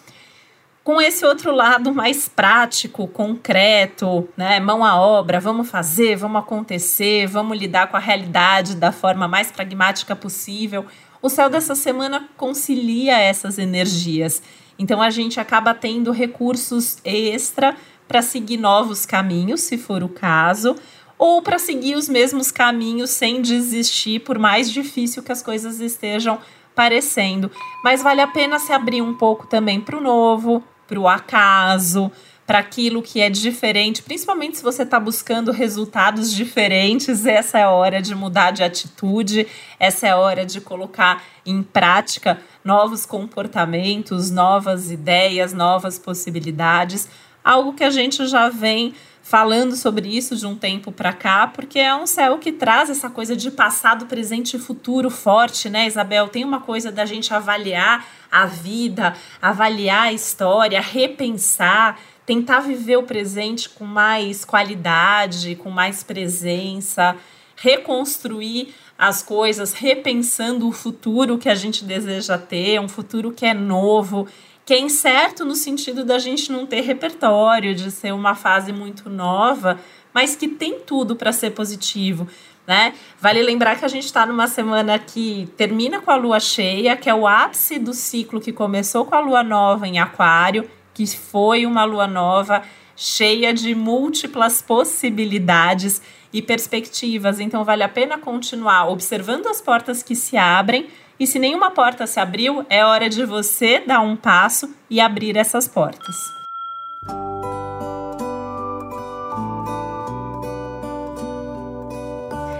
com 0.82 1.00
esse 1.00 1.24
outro 1.24 1.54
lado 1.54 1.94
mais 1.94 2.28
prático, 2.28 3.06
concreto, 3.06 4.28
né? 4.36 4.58
Mão 4.58 4.84
à 4.84 4.98
obra, 4.98 5.38
vamos 5.38 5.68
fazer, 5.70 6.16
vamos 6.16 6.40
acontecer, 6.40 7.26
vamos 7.26 7.58
lidar 7.58 7.88
com 7.88 7.96
a 7.96 8.00
realidade 8.00 8.74
da 8.74 8.90
forma 8.90 9.28
mais 9.28 9.52
pragmática 9.52 10.16
possível. 10.16 10.86
O 11.22 11.28
céu 11.28 11.50
dessa 11.50 11.74
semana 11.74 12.28
concilia 12.36 13.18
essas 13.18 13.58
energias. 13.58 14.42
Então 14.78 15.02
a 15.02 15.10
gente 15.10 15.38
acaba 15.38 15.74
tendo 15.74 16.10
recursos 16.10 16.96
extra 17.04 17.76
para 18.08 18.22
seguir 18.22 18.56
novos 18.56 19.04
caminhos, 19.04 19.60
se 19.60 19.76
for 19.76 20.02
o 20.02 20.08
caso, 20.08 20.74
ou 21.18 21.42
para 21.42 21.58
seguir 21.58 21.94
os 21.94 22.08
mesmos 22.08 22.50
caminhos 22.50 23.10
sem 23.10 23.42
desistir, 23.42 24.20
por 24.20 24.38
mais 24.38 24.70
difícil 24.70 25.22
que 25.22 25.30
as 25.30 25.42
coisas 25.42 25.78
estejam 25.78 26.38
parecendo. 26.74 27.50
Mas 27.84 28.02
vale 28.02 28.22
a 28.22 28.26
pena 28.26 28.58
se 28.58 28.72
abrir 28.72 29.02
um 29.02 29.12
pouco 29.14 29.46
também 29.46 29.80
para 29.80 29.98
o 29.98 30.00
novo, 30.00 30.64
para 30.90 30.98
o 30.98 31.06
acaso, 31.06 32.10
para 32.44 32.58
aquilo 32.58 33.00
que 33.00 33.20
é 33.20 33.30
diferente, 33.30 34.02
principalmente 34.02 34.56
se 34.56 34.62
você 34.64 34.82
está 34.82 34.98
buscando 34.98 35.52
resultados 35.52 36.34
diferentes, 36.34 37.24
essa 37.24 37.60
é 37.60 37.62
a 37.62 37.70
hora 37.70 38.02
de 38.02 38.12
mudar 38.12 38.50
de 38.50 38.64
atitude, 38.64 39.46
essa 39.78 40.08
é 40.08 40.10
a 40.10 40.16
hora 40.16 40.44
de 40.44 40.60
colocar 40.60 41.22
em 41.46 41.62
prática 41.62 42.40
novos 42.64 43.06
comportamentos, 43.06 44.32
novas 44.32 44.90
ideias, 44.90 45.52
novas 45.52 45.96
possibilidades, 45.96 47.08
algo 47.44 47.72
que 47.72 47.84
a 47.84 47.90
gente 47.90 48.26
já 48.26 48.48
vem 48.48 48.94
falando 49.22 49.76
sobre 49.76 50.08
isso 50.08 50.34
de 50.34 50.46
um 50.46 50.56
tempo 50.56 50.90
para 50.90 51.12
cá, 51.12 51.46
porque 51.46 51.78
é 51.78 51.94
um 51.94 52.06
céu 52.06 52.38
que 52.38 52.50
traz 52.50 52.90
essa 52.90 53.08
coisa 53.08 53.36
de 53.36 53.50
passado, 53.50 54.06
presente 54.06 54.56
e 54.56 54.60
futuro 54.60 55.10
forte, 55.10 55.68
né, 55.68 55.86
Isabel? 55.86 56.28
Tem 56.28 56.44
uma 56.44 56.60
coisa 56.60 56.90
da 56.90 57.04
gente 57.04 57.32
avaliar 57.32 58.06
a 58.30 58.46
vida, 58.46 59.14
avaliar 59.40 60.08
a 60.08 60.12
história, 60.12 60.80
repensar, 60.80 61.98
tentar 62.24 62.60
viver 62.60 62.96
o 62.96 63.02
presente 63.02 63.68
com 63.68 63.84
mais 63.84 64.44
qualidade, 64.44 65.56
com 65.56 65.70
mais 65.70 66.02
presença, 66.02 67.16
reconstruir 67.56 68.74
as 68.96 69.22
coisas, 69.22 69.72
repensando 69.72 70.68
o 70.68 70.72
futuro 70.72 71.38
que 71.38 71.48
a 71.48 71.54
gente 71.54 71.84
deseja 71.84 72.36
ter, 72.36 72.80
um 72.80 72.88
futuro 72.88 73.32
que 73.32 73.46
é 73.46 73.54
novo 73.54 74.28
que 74.70 74.74
é 74.74 74.78
incerto 74.78 75.44
no 75.44 75.56
sentido 75.56 76.04
da 76.04 76.16
gente 76.20 76.52
não 76.52 76.64
ter 76.64 76.82
repertório, 76.82 77.74
de 77.74 77.90
ser 77.90 78.14
uma 78.14 78.36
fase 78.36 78.72
muito 78.72 79.10
nova, 79.10 79.80
mas 80.14 80.36
que 80.36 80.46
tem 80.46 80.78
tudo 80.78 81.16
para 81.16 81.32
ser 81.32 81.50
positivo. 81.50 82.28
Né? 82.64 82.94
Vale 83.20 83.42
lembrar 83.42 83.76
que 83.76 83.84
a 83.84 83.88
gente 83.88 84.04
está 84.04 84.24
numa 84.24 84.46
semana 84.46 84.96
que 84.96 85.48
termina 85.56 86.00
com 86.00 86.12
a 86.12 86.14
lua 86.14 86.38
cheia, 86.38 86.96
que 86.96 87.10
é 87.10 87.14
o 87.14 87.26
ápice 87.26 87.80
do 87.80 87.92
ciclo 87.92 88.40
que 88.40 88.52
começou 88.52 89.04
com 89.04 89.16
a 89.16 89.18
lua 89.18 89.42
nova 89.42 89.88
em 89.88 89.98
Aquário, 89.98 90.70
que 90.94 91.04
foi 91.04 91.66
uma 91.66 91.82
lua 91.82 92.06
nova 92.06 92.62
cheia 92.94 93.52
de 93.52 93.74
múltiplas 93.74 94.62
possibilidades 94.62 96.00
e 96.32 96.40
perspectivas. 96.40 97.40
Então, 97.40 97.64
vale 97.64 97.82
a 97.82 97.88
pena 97.88 98.18
continuar 98.18 98.88
observando 98.88 99.48
as 99.48 99.60
portas 99.60 100.00
que 100.00 100.14
se 100.14 100.36
abrem 100.36 100.86
e 101.20 101.26
se 101.26 101.38
nenhuma 101.38 101.70
porta 101.70 102.06
se 102.06 102.18
abriu, 102.18 102.64
é 102.70 102.82
hora 102.82 103.10
de 103.10 103.26
você 103.26 103.78
dar 103.78 104.00
um 104.00 104.16
passo 104.16 104.74
e 104.88 104.98
abrir 104.98 105.36
essas 105.36 105.68
portas. 105.68 106.16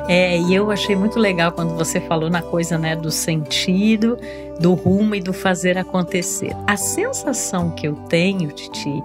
É, 0.07 0.37
e 0.39 0.55
eu 0.55 0.71
achei 0.71 0.95
muito 0.95 1.19
legal 1.19 1.53
quando 1.53 1.75
você 1.75 2.01
falou 2.01 2.29
na 2.29 2.43
coisa, 2.43 2.77
né, 2.77 2.97
do 2.97 3.11
sentido, 3.11 4.19
do 4.59 4.75
rumo 4.75 5.15
e 5.15 5.21
do 5.21 5.33
fazer 5.33 5.79
acontecer. 5.79 6.51
A 6.67 6.77
sensação 6.77 7.71
que 7.71 7.87
eu 7.87 7.95
tenho, 8.09 8.51
Titi, 8.51 9.03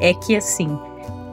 é 0.00 0.12
que 0.12 0.36
assim, 0.36 0.78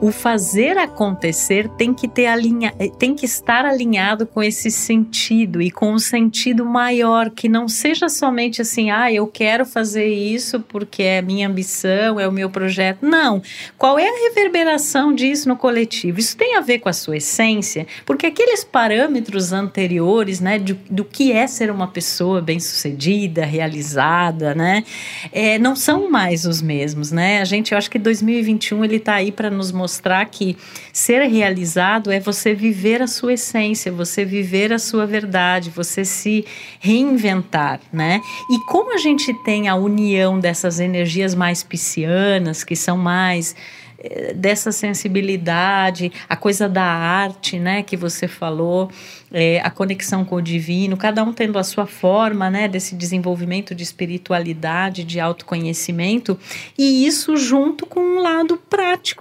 o 0.06 0.12
fazer 0.12 0.78
acontecer 0.78 1.68
tem 1.70 1.92
que 1.92 2.06
ter 2.06 2.26
alinha, 2.26 2.72
tem 2.96 3.12
que 3.12 3.26
estar 3.26 3.64
alinhado 3.64 4.24
com 4.24 4.40
esse 4.40 4.70
sentido 4.70 5.60
e 5.60 5.68
com 5.68 5.92
um 5.92 5.98
sentido 5.98 6.64
maior 6.64 7.28
que 7.28 7.48
não 7.48 7.66
seja 7.66 8.08
somente 8.08 8.62
assim, 8.62 8.88
ah, 8.88 9.12
eu 9.12 9.26
quero 9.26 9.66
fazer 9.66 10.06
isso 10.06 10.60
porque 10.60 11.02
é 11.02 11.20
minha 11.20 11.48
ambição, 11.48 12.20
é 12.20 12.28
o 12.28 12.30
meu 12.30 12.48
projeto. 12.48 13.04
Não. 13.04 13.42
Qual 13.76 13.98
é 13.98 14.08
a 14.08 14.28
reverberação 14.28 15.12
disso 15.12 15.48
no 15.48 15.56
coletivo? 15.56 16.20
Isso 16.20 16.36
tem 16.36 16.54
a 16.54 16.60
ver 16.60 16.78
com 16.78 16.88
a 16.88 16.92
sua 16.92 17.16
essência, 17.16 17.84
porque 18.04 18.26
aqueles 18.26 18.62
parâmetros 18.62 19.52
anteriores, 19.52 20.38
né, 20.38 20.56
do, 20.56 20.74
do 20.88 21.04
que 21.04 21.32
é 21.32 21.48
ser 21.48 21.68
uma 21.68 21.88
pessoa 21.88 22.40
bem-sucedida, 22.40 23.44
realizada, 23.44 24.54
né, 24.54 24.84
é, 25.32 25.58
não 25.58 25.74
são 25.74 26.08
mais 26.08 26.46
os 26.46 26.62
mesmos, 26.62 27.10
né? 27.10 27.40
A 27.40 27.44
gente, 27.44 27.72
eu 27.72 27.78
acho 27.78 27.90
que 27.90 27.98
2021 27.98 28.84
ele 28.84 28.96
está 28.96 29.14
aí 29.14 29.32
para 29.32 29.50
nos 29.50 29.72
mostrar 29.72 29.95
que 30.30 30.56
ser 30.92 31.22
realizado 31.26 32.10
é 32.10 32.20
você 32.20 32.54
viver 32.54 33.02
a 33.02 33.06
sua 33.06 33.34
essência, 33.34 33.90
você 33.92 34.24
viver 34.24 34.72
a 34.72 34.78
sua 34.78 35.06
verdade, 35.06 35.70
você 35.70 36.04
se 36.04 36.44
reinventar, 36.80 37.80
né? 37.92 38.20
E 38.50 38.58
como 38.66 38.94
a 38.94 38.98
gente 38.98 39.32
tem 39.44 39.68
a 39.68 39.74
união 39.74 40.38
dessas 40.38 40.80
energias 40.80 41.34
mais 41.34 41.62
piscianas, 41.62 42.64
que 42.64 42.76
são 42.76 42.96
mais 42.96 43.54
eh, 43.98 44.34
dessa 44.34 44.70
sensibilidade, 44.70 46.12
a 46.28 46.36
coisa 46.36 46.68
da 46.68 46.84
arte, 46.84 47.58
né, 47.58 47.82
que 47.82 47.96
você 47.96 48.28
falou, 48.28 48.90
é, 49.32 49.60
a 49.60 49.70
conexão 49.70 50.24
com 50.24 50.36
o 50.36 50.42
divino, 50.42 50.96
cada 50.96 51.24
um 51.24 51.32
tendo 51.32 51.58
a 51.58 51.64
sua 51.64 51.86
forma, 51.86 52.50
né, 52.50 52.68
desse 52.68 52.94
desenvolvimento 52.94 53.74
de 53.74 53.82
espiritualidade, 53.82 55.02
de 55.02 55.18
autoconhecimento, 55.18 56.38
e 56.76 57.06
isso 57.06 57.36
junto 57.36 57.86
com 57.86 58.00
um 58.00 58.20
lado 58.20 58.58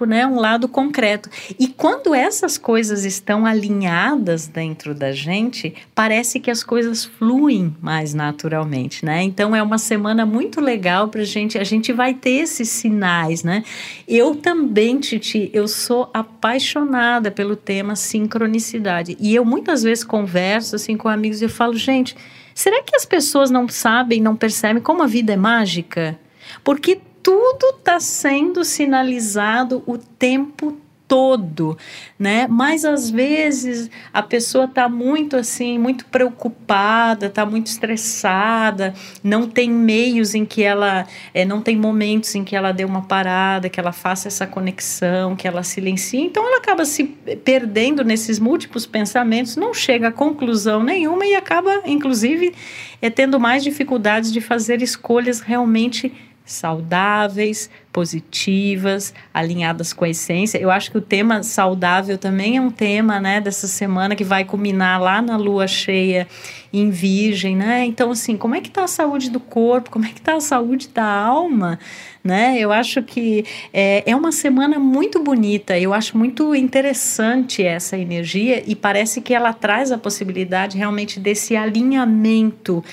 né, 0.05 0.25
um 0.25 0.39
lado 0.39 0.67
concreto. 0.67 1.29
E 1.59 1.67
quando 1.67 2.15
essas 2.15 2.57
coisas 2.57 3.05
estão 3.05 3.45
alinhadas 3.45 4.47
dentro 4.47 4.95
da 4.95 5.11
gente, 5.11 5.75
parece 5.93 6.39
que 6.39 6.49
as 6.49 6.63
coisas 6.63 7.05
fluem 7.05 7.75
mais 7.81 8.13
naturalmente, 8.13 9.05
né? 9.05 9.21
Então 9.21 9.55
é 9.55 9.61
uma 9.61 9.77
semana 9.77 10.25
muito 10.25 10.59
legal 10.59 11.09
para 11.09 11.23
gente. 11.23 11.57
A 11.57 11.63
gente 11.63 11.93
vai 11.93 12.13
ter 12.13 12.31
esses 12.31 12.69
sinais, 12.69 13.43
né? 13.43 13.63
Eu 14.07 14.35
também, 14.35 14.99
Titi, 14.99 15.49
eu 15.53 15.67
sou 15.67 16.09
apaixonada 16.13 17.29
pelo 17.29 17.55
tema 17.55 17.95
sincronicidade 17.95 19.17
e 19.19 19.35
eu 19.35 19.45
muitas 19.45 19.83
vezes 19.83 20.03
converso 20.03 20.75
assim 20.75 20.97
com 20.97 21.07
amigos 21.07 21.41
e 21.41 21.47
falo, 21.47 21.75
gente, 21.75 22.15
será 22.53 22.81
que 22.81 22.95
as 22.95 23.05
pessoas 23.05 23.51
não 23.51 23.67
sabem, 23.67 24.21
não 24.21 24.35
percebem 24.35 24.81
como 24.81 25.03
a 25.03 25.07
vida 25.07 25.33
é 25.33 25.37
mágica? 25.37 26.17
Porque 26.63 26.99
tudo 27.25 27.77
está 27.79 27.99
sendo 27.99 28.63
sinalizado 28.63 29.81
o 29.87 29.97
tempo 29.97 30.77
todo, 31.07 31.75
né? 32.19 32.45
Mas 32.47 32.85
às 32.85 33.09
vezes 33.09 33.89
a 34.13 34.21
pessoa 34.21 34.65
está 34.65 34.87
muito 34.87 35.35
assim, 35.35 35.79
muito 35.79 36.05
preocupada, 36.05 37.25
está 37.25 37.43
muito 37.43 37.67
estressada, 37.67 38.93
não 39.23 39.47
tem 39.47 39.71
meios 39.71 40.35
em 40.35 40.45
que 40.45 40.61
ela, 40.61 41.07
é, 41.33 41.43
não 41.43 41.61
tem 41.61 41.75
momentos 41.75 42.35
em 42.35 42.43
que 42.43 42.55
ela 42.55 42.71
dê 42.71 42.85
uma 42.85 43.01
parada, 43.01 43.69
que 43.69 43.79
ela 43.79 43.91
faça 43.91 44.27
essa 44.27 44.45
conexão, 44.45 45.35
que 45.35 45.47
ela 45.47 45.63
silencie. 45.63 46.21
Então 46.21 46.45
ela 46.45 46.57
acaba 46.57 46.85
se 46.85 47.05
perdendo 47.43 48.03
nesses 48.03 48.39
múltiplos 48.39 48.85
pensamentos, 48.85 49.55
não 49.55 49.73
chega 49.73 50.09
a 50.09 50.11
conclusão 50.11 50.83
nenhuma 50.83 51.25
e 51.25 51.33
acaba, 51.33 51.81
inclusive, 51.87 52.53
é, 53.01 53.09
tendo 53.09 53.39
mais 53.39 53.63
dificuldades 53.63 54.31
de 54.31 54.41
fazer 54.41 54.83
escolhas 54.83 55.39
realmente 55.39 56.13
saudáveis, 56.45 57.69
positivas, 57.91 59.13
alinhadas 59.33 59.91
com 59.91 60.05
a 60.05 60.09
essência. 60.09 60.57
Eu 60.59 60.69
acho 60.69 60.91
que 60.91 60.97
o 60.97 61.01
tema 61.01 61.41
saudável 61.41 62.17
também 62.17 62.57
é 62.57 62.61
um 62.61 62.69
tema, 62.69 63.19
né, 63.19 63.41
dessa 63.41 63.67
semana 63.67 64.15
que 64.15 64.23
vai 64.23 64.45
culminar 64.45 65.01
lá 65.01 65.21
na 65.21 65.37
lua 65.37 65.67
cheia 65.67 66.27
em 66.71 66.89
Virgem, 66.89 67.55
né? 67.55 67.85
Então 67.85 68.11
assim, 68.11 68.37
como 68.37 68.53
é 68.53 68.61
que 68.61 68.67
está 68.67 68.83
a 68.83 68.87
saúde 68.87 69.29
do 69.29 69.39
corpo? 69.39 69.89
Como 69.89 70.05
é 70.05 70.09
que 70.09 70.19
está 70.19 70.35
a 70.35 70.41
saúde 70.41 70.89
da 70.89 71.05
alma? 71.05 71.79
Né? 72.23 72.57
Eu 72.59 72.71
acho 72.71 73.03
que 73.03 73.45
é, 73.71 74.03
é 74.05 74.15
uma 74.15 74.31
semana 74.31 74.79
muito 74.79 75.21
bonita, 75.21 75.77
eu 75.77 75.93
acho 75.93 76.17
muito 76.17 76.55
interessante 76.55 77.63
essa 77.63 77.97
energia 77.97 78.63
e 78.65 78.75
parece 78.75 79.21
que 79.21 79.33
ela 79.33 79.53
traz 79.53 79.91
a 79.91 79.97
possibilidade 79.97 80.75
realmente 80.75 81.19
desse 81.19 81.55
alinhamento 81.55 82.83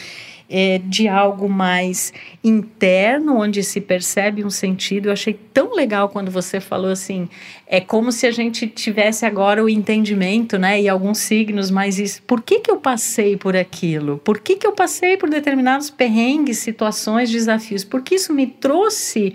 é, 0.54 0.78
de 0.84 1.08
algo 1.08 1.48
mais 1.48 2.12
interno, 2.44 3.38
onde 3.38 3.62
se 3.62 3.80
percebe 3.80 4.44
um 4.44 4.50
sentido. 4.50 5.06
Eu 5.08 5.12
achei 5.12 5.32
tão 5.32 5.74
legal 5.74 6.10
quando 6.10 6.30
você 6.30 6.60
falou 6.60 6.90
assim, 6.90 7.26
é 7.66 7.80
como 7.80 8.12
se 8.12 8.26
a 8.26 8.30
gente 8.30 8.66
tivesse 8.66 9.24
agora 9.24 9.64
o 9.64 9.68
entendimento, 9.68 10.58
né, 10.58 10.78
e 10.78 10.88
alguns 10.90 11.18
signos, 11.18 11.70
mas 11.70 11.98
isso, 11.98 12.22
por 12.24 12.42
que 12.42 12.60
que 12.60 12.70
eu 12.70 12.76
passei 12.76 13.34
por 13.34 13.56
aquilo? 13.56 14.18
Por 14.18 14.38
que 14.38 14.56
que 14.56 14.66
eu 14.66 14.72
passei 14.72 15.16
por 15.16 15.30
determinados 15.30 15.88
perrengues, 15.88 16.58
situações, 16.58 17.30
desafios? 17.30 17.82
Porque 17.82 18.16
isso 18.16 18.34
me 18.34 18.46
trouxe 18.46 19.34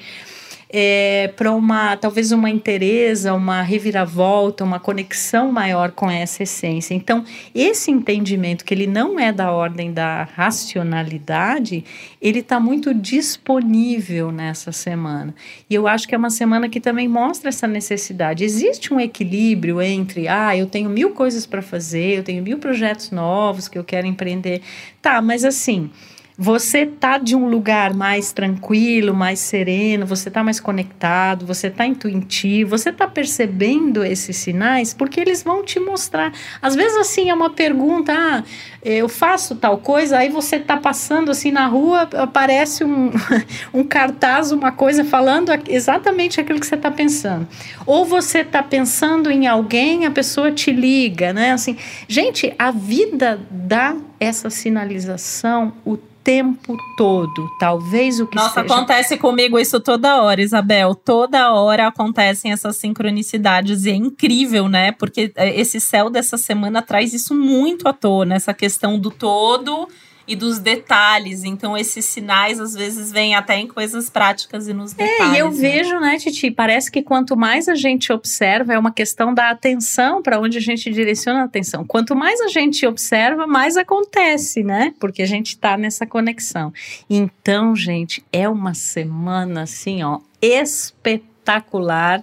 é, 0.70 1.32
para 1.36 1.52
uma 1.52 1.96
talvez 1.96 2.32
uma 2.32 2.50
interesa, 2.50 3.34
uma 3.34 3.62
reviravolta, 3.62 4.64
uma 4.64 4.80
conexão 4.80 5.52
maior 5.52 5.92
com 5.92 6.10
essa 6.10 6.44
essência. 6.44 6.94
Então, 6.94 7.24
esse 7.54 7.92
entendimento 7.92 8.66
que 8.66 8.74
ele 8.74 8.88
não 8.88 9.20
é 9.20 9.32
da 9.32 9.52
ordem 9.52 9.94
da 9.94 10.24
racionalidade, 10.36 11.84
ele 12.22 12.40
está 12.40 12.60
muito 12.60 12.94
disponível 12.94 14.32
nessa 14.32 14.72
semana. 14.72 15.34
E 15.70 15.76
eu 15.76 15.88
acho 15.88 16.08
que 16.08 16.16
é 16.16 16.18
uma 16.18 16.30
semana 16.30 16.68
que 16.68 16.80
também 16.80 17.08
mostra 17.08 17.50
essa 17.50 17.68
necessidade. 17.68 18.44
Existe 18.44 18.94
um 18.94 19.00
equilíbrio 19.00 19.82
entre, 19.82 20.28
ah, 20.28 20.56
eu 20.56 20.66
tenho 20.66 20.90
mil 20.90 21.12
coisas 21.12 21.46
para 21.46 21.62
fazer, 21.62 22.18
eu 22.18 22.24
tenho 22.24 22.44
mil 22.44 22.58
projetos 22.58 23.12
novos 23.12 23.68
que 23.68 23.78
eu 23.78 23.84
quero 23.84 24.08
empreender. 24.08 24.62
Tá, 25.02 25.22
mas 25.22 25.46
assim 25.46 25.90
você 26.38 26.86
tá 26.86 27.18
de 27.18 27.36
um 27.36 27.50
lugar 27.50 27.96
mais 27.96 28.32
tranquilo, 28.32 29.12
mais 29.12 29.40
sereno, 29.40 30.06
você 30.06 30.30
tá 30.30 30.44
mais 30.44 30.60
conectado, 30.60 31.48
você 31.48 31.68
tá 31.68 31.84
intuitivo, 31.84 32.78
você 32.78 32.92
tá 32.92 33.08
percebendo 33.08 34.04
esses 34.04 34.38
sinais 34.38 34.94
porque 34.94 35.20
eles 35.20 35.42
vão 35.42 35.64
te 35.64 35.80
mostrar. 35.80 36.32
Às 36.62 36.76
vezes 36.76 36.96
assim 36.98 37.32
é 37.32 37.34
uma 37.34 37.50
pergunta, 37.50 38.14
ah, 38.16 38.44
eu 38.84 39.10
faço 39.10 39.56
tal 39.56 39.80
coisa, 39.80 40.20
aí 40.20 40.30
você 40.30 40.60
tá 40.60 40.78
passando 40.78 41.32
assim 41.32 41.52
na 41.52 41.66
rua, 41.66 42.08
aparece 42.14 42.84
um, 42.84 43.12
um 43.74 43.84
cartaz, 43.84 44.52
uma 44.52 44.72
coisa 44.72 45.04
falando 45.04 45.52
exatamente 45.68 46.40
aquilo 46.40 46.60
que 46.60 46.68
você 46.68 46.78
tá 46.78 46.92
pensando. 46.92 47.48
Ou 47.84 48.06
você 48.06 48.44
tá 48.44 48.62
pensando 48.62 49.32
em 49.32 49.48
alguém, 49.48 50.06
a 50.06 50.12
pessoa 50.12 50.52
te 50.52 50.72
liga, 50.72 51.34
né? 51.34 51.52
Assim, 51.52 51.78
gente, 52.08 52.54
a 52.60 52.70
vida 52.70 53.40
dá 53.50 53.96
essa 54.20 54.52
sinalização 54.52 55.74
o 55.84 55.98
tempo 56.28 56.76
todo. 56.98 57.50
Talvez 57.58 58.20
o 58.20 58.28
que 58.28 58.36
Nossa, 58.36 58.62
seja... 58.62 58.74
acontece 58.74 59.16
comigo 59.16 59.58
isso 59.58 59.80
toda 59.80 60.22
hora, 60.22 60.42
Isabel. 60.42 60.94
Toda 60.94 61.54
hora 61.54 61.88
acontecem 61.88 62.52
essas 62.52 62.76
sincronicidades 62.76 63.86
e 63.86 63.92
é 63.92 63.96
incrível, 63.96 64.68
né? 64.68 64.92
Porque 64.92 65.32
é, 65.38 65.58
esse 65.58 65.80
céu 65.80 66.10
dessa 66.10 66.38
semana 66.38 66.82
traz 66.82 67.14
isso 67.14 67.34
muito 67.34 67.88
à 67.88 67.94
tona, 67.94 68.36
essa 68.36 68.54
questão 68.54 69.00
do 69.00 69.10
todo 69.10 69.88
e 70.28 70.36
dos 70.36 70.60
detalhes. 70.60 71.44
Então, 71.44 71.78
esses 71.78 72.06
sinais 72.06 72.60
às 72.60 72.74
vezes 72.74 73.12
vêm 73.12 73.36
até 73.36 73.58
em 73.58 73.68
coisas 73.68 74.10
práticas 74.10 74.68
e 74.68 74.74
nos 74.74 74.94
detalhes. 74.94 75.36
É, 75.36 75.38
e 75.38 75.40
eu 75.40 75.50
né? 75.50 75.58
vejo, 75.58 76.00
né, 76.00 76.18
Titi? 76.18 76.52
Parece 76.52 76.92
que 76.92 77.02
quanto 77.02 77.38
mais 77.38 77.68
a 77.68 77.76
gente 77.76 78.12
observa, 78.12 78.74
é 78.74 78.80
uma 78.80 78.92
questão 78.92 79.34
da 79.34 79.50
atenção, 79.50 80.22
para 80.22 80.40
onde 80.40 80.58
a 80.58 80.62
gente 80.62 80.92
direciona 80.92 81.42
a 81.42 81.46
atenção. 81.46 81.86
Quanto 81.86 82.16
mais 82.16 82.42
a 82.42 82.48
gente 82.48 82.86
observa, 82.86 83.48
mais 83.48 83.78
acontece, 83.78 84.64
né? 84.64 84.94
Porque 85.00 85.22
a 85.22 85.28
gente 85.28 85.50
está 85.50 85.78
nessa 85.78 86.06
conexão. 86.06 86.74
Então, 87.10 87.76
gente, 87.76 88.24
é 88.32 88.50
uma 88.50 88.74
semana 88.74 89.64
assim, 89.64 90.04
ó, 90.04 90.20
espetacular. 90.42 92.22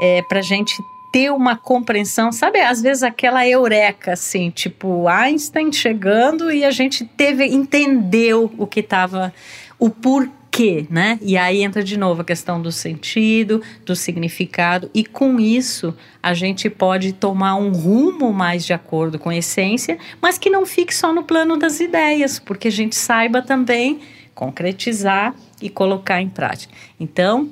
É, 0.00 0.22
para 0.28 0.40
gente 0.40 0.72
ter 1.12 1.30
uma 1.30 1.56
compreensão, 1.56 2.30
sabe? 2.30 2.60
Às 2.60 2.82
vezes 2.82 3.02
aquela 3.02 3.46
eureka, 3.46 4.12
assim, 4.12 4.50
tipo 4.50 5.08
Einstein 5.08 5.72
chegando 5.72 6.50
e 6.52 6.64
a 6.64 6.70
gente 6.70 7.04
teve, 7.04 7.44
entendeu 7.46 8.52
o 8.58 8.66
que 8.66 8.80
estava, 8.80 9.32
o 9.78 9.88
porquê, 9.88 10.86
né? 10.90 11.18
E 11.22 11.36
aí 11.36 11.62
entra 11.62 11.82
de 11.82 11.96
novo 11.96 12.22
a 12.22 12.24
questão 12.24 12.60
do 12.60 12.70
sentido, 12.70 13.62
do 13.86 13.96
significado, 13.96 14.90
e 14.92 15.04
com 15.04 15.40
isso 15.40 15.94
a 16.22 16.34
gente 16.34 16.68
pode 16.68 17.12
tomar 17.12 17.54
um 17.54 17.72
rumo 17.72 18.32
mais 18.32 18.64
de 18.66 18.72
acordo 18.72 19.18
com 19.18 19.30
a 19.30 19.36
essência, 19.36 19.98
mas 20.20 20.36
que 20.36 20.50
não 20.50 20.66
fique 20.66 20.94
só 20.94 21.12
no 21.12 21.22
plano 21.22 21.56
das 21.56 21.80
ideias, 21.80 22.38
porque 22.38 22.68
a 22.68 22.72
gente 22.72 22.96
saiba 22.96 23.40
também 23.40 24.00
concretizar 24.34 25.34
e 25.60 25.68
colocar 25.68 26.20
em 26.20 26.28
prática. 26.28 26.72
Então, 26.98 27.50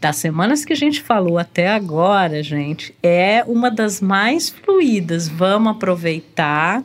das 0.00 0.16
semanas 0.16 0.64
que 0.64 0.72
a 0.72 0.76
gente 0.76 1.02
falou 1.02 1.38
até 1.38 1.68
agora, 1.68 2.42
gente, 2.42 2.94
é 3.02 3.42
uma 3.46 3.70
das 3.70 4.00
mais 4.00 4.50
fluídas. 4.50 5.28
Vamos 5.28 5.72
aproveitar, 5.72 6.82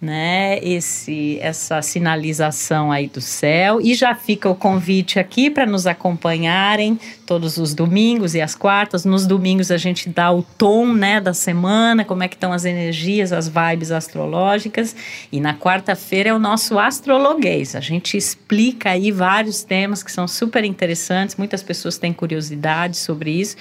né, 0.00 0.60
esse 0.62 1.38
essa 1.40 1.82
sinalização 1.82 2.92
aí 2.92 3.08
do 3.08 3.20
céu 3.20 3.80
e 3.80 3.94
já 3.94 4.14
fica 4.14 4.48
o 4.48 4.54
convite 4.54 5.18
aqui 5.18 5.50
para 5.50 5.66
nos 5.66 5.88
acompanharem 5.88 6.98
todos 7.26 7.56
os 7.58 7.74
domingos 7.74 8.34
e 8.34 8.40
as 8.40 8.54
quartas. 8.54 9.04
Nos 9.04 9.26
domingos 9.26 9.72
a 9.72 9.76
gente 9.76 10.08
dá 10.08 10.30
o 10.30 10.42
tom, 10.42 10.94
né, 10.94 11.20
da 11.20 11.34
semana, 11.34 12.04
como 12.04 12.22
é 12.22 12.28
que 12.28 12.36
estão 12.36 12.52
as 12.52 12.64
energias, 12.64 13.32
as 13.32 13.48
vibes 13.48 13.90
astrológicas 13.90 14.94
e 15.32 15.40
na 15.40 15.54
quarta-feira 15.54 16.30
é 16.30 16.34
o 16.34 16.38
nosso 16.38 16.78
astrologuês. 16.78 17.74
A 17.74 17.80
gente 17.80 18.16
explica 18.16 18.90
aí 18.90 19.10
vários 19.10 19.64
temas 19.64 20.04
que 20.04 20.12
são 20.12 20.28
super 20.28 20.64
interessantes, 20.64 21.34
muitas 21.34 21.62
pessoas 21.62 21.98
têm 21.98 22.12
curiosidade 22.12 22.96
sobre 22.96 23.32
isso 23.32 23.56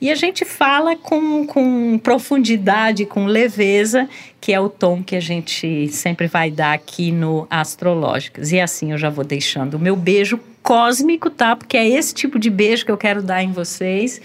e 0.00 0.08
a 0.08 0.14
gente 0.14 0.44
fala 0.44 0.94
com, 0.94 1.44
com 1.46 1.98
profundidade, 1.98 3.04
com 3.04 3.26
leveza 3.26 4.08
que 4.40 4.52
é 4.52 4.60
o 4.60 4.68
tom 4.68 5.02
que 5.02 5.14
a 5.14 5.20
gente 5.20 5.88
sempre 5.88 6.26
vai 6.26 6.50
dar 6.50 6.72
aqui 6.72 7.12
no 7.12 7.46
Astrológicas. 7.50 8.52
E 8.52 8.60
assim 8.60 8.92
eu 8.92 8.98
já 8.98 9.10
vou 9.10 9.24
deixando 9.24 9.74
o 9.74 9.78
meu 9.78 9.94
beijo 9.94 10.40
cósmico, 10.62 11.28
tá? 11.28 11.54
Porque 11.54 11.76
é 11.76 11.86
esse 11.86 12.14
tipo 12.14 12.38
de 12.38 12.48
beijo 12.48 12.84
que 12.84 12.90
eu 12.90 12.96
quero 12.96 13.22
dar 13.22 13.42
em 13.42 13.52
vocês. 13.52 14.20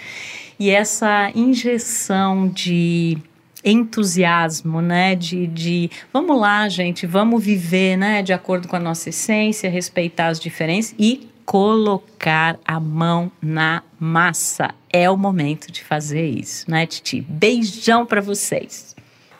E 0.57 0.69
essa 0.69 1.31
injeção 1.35 2.47
de 2.47 3.17
entusiasmo, 3.63 4.81
né? 4.81 5.15
De, 5.15 5.47
de 5.47 5.89
vamos 6.13 6.39
lá, 6.39 6.69
gente, 6.69 7.05
vamos 7.05 7.43
viver, 7.43 7.97
né? 7.97 8.21
De 8.21 8.31
acordo 8.31 8.67
com 8.67 8.75
a 8.75 8.79
nossa 8.79 9.09
essência, 9.09 9.69
respeitar 9.69 10.27
as 10.27 10.39
diferenças 10.39 10.95
e 10.97 11.27
colocar 11.45 12.57
a 12.65 12.79
mão 12.79 13.31
na 13.41 13.83
massa. 13.99 14.73
É 14.91 15.09
o 15.09 15.17
momento 15.17 15.71
de 15.71 15.83
fazer 15.83 16.25
isso, 16.25 16.69
né, 16.69 16.85
Titi? 16.85 17.21
Beijão 17.21 18.05
para 18.05 18.21
vocês. 18.21 18.94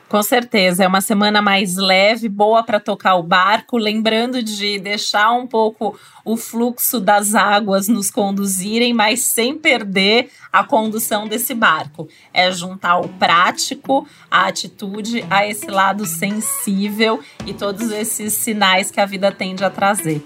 Com 0.08 0.22
certeza, 0.22 0.84
é 0.84 0.88
uma 0.88 1.02
semana 1.02 1.41
mais 1.41 1.78
leve, 1.78 2.30
boa 2.30 2.63
para 2.63 2.80
tocar 2.80 3.15
o 3.15 3.24
barco, 3.24 3.76
lembrando 3.76 4.44
de 4.44 4.78
deixar 4.78 5.32
um 5.32 5.48
pouco 5.48 5.98
o 6.24 6.38
fluxo 6.38 7.00
das 7.00 7.34
águas 7.34 7.88
nos 7.88 8.12
conduzirem, 8.12 8.94
mas 8.94 9.22
sem 9.22 9.58
perder 9.58 10.30
a 10.54 10.63
condução 10.63 11.28
desse 11.28 11.56
barco. 11.56 12.08
É 12.32 12.52
juntar 12.52 13.00
o 13.00 13.10
prático, 13.10 14.08
a 14.30 14.48
atitude 14.48 15.26
a 15.30 15.48
esse 15.48 15.68
lado 15.68 16.06
sensível 16.06 17.20
e 17.46 17.54
todos 17.54 17.89
esses 17.89 18.34
sinais 18.34 18.91
que 18.91 19.02
a 19.02 19.06
vida 19.06 19.32
tende 19.32 19.65
a 19.65 19.72
trazer. 19.72 20.24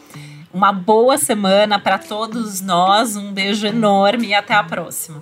Uma 0.54 0.74
boa 0.74 1.18
semana 1.18 1.80
para 1.80 1.98
todos 1.98 2.60
nós, 2.60 3.16
um 3.16 3.32
beijo 3.32 3.66
enorme 3.66 4.28
e 4.28 4.34
até 4.34 4.54
a 4.54 4.64
próxima. 4.64 5.22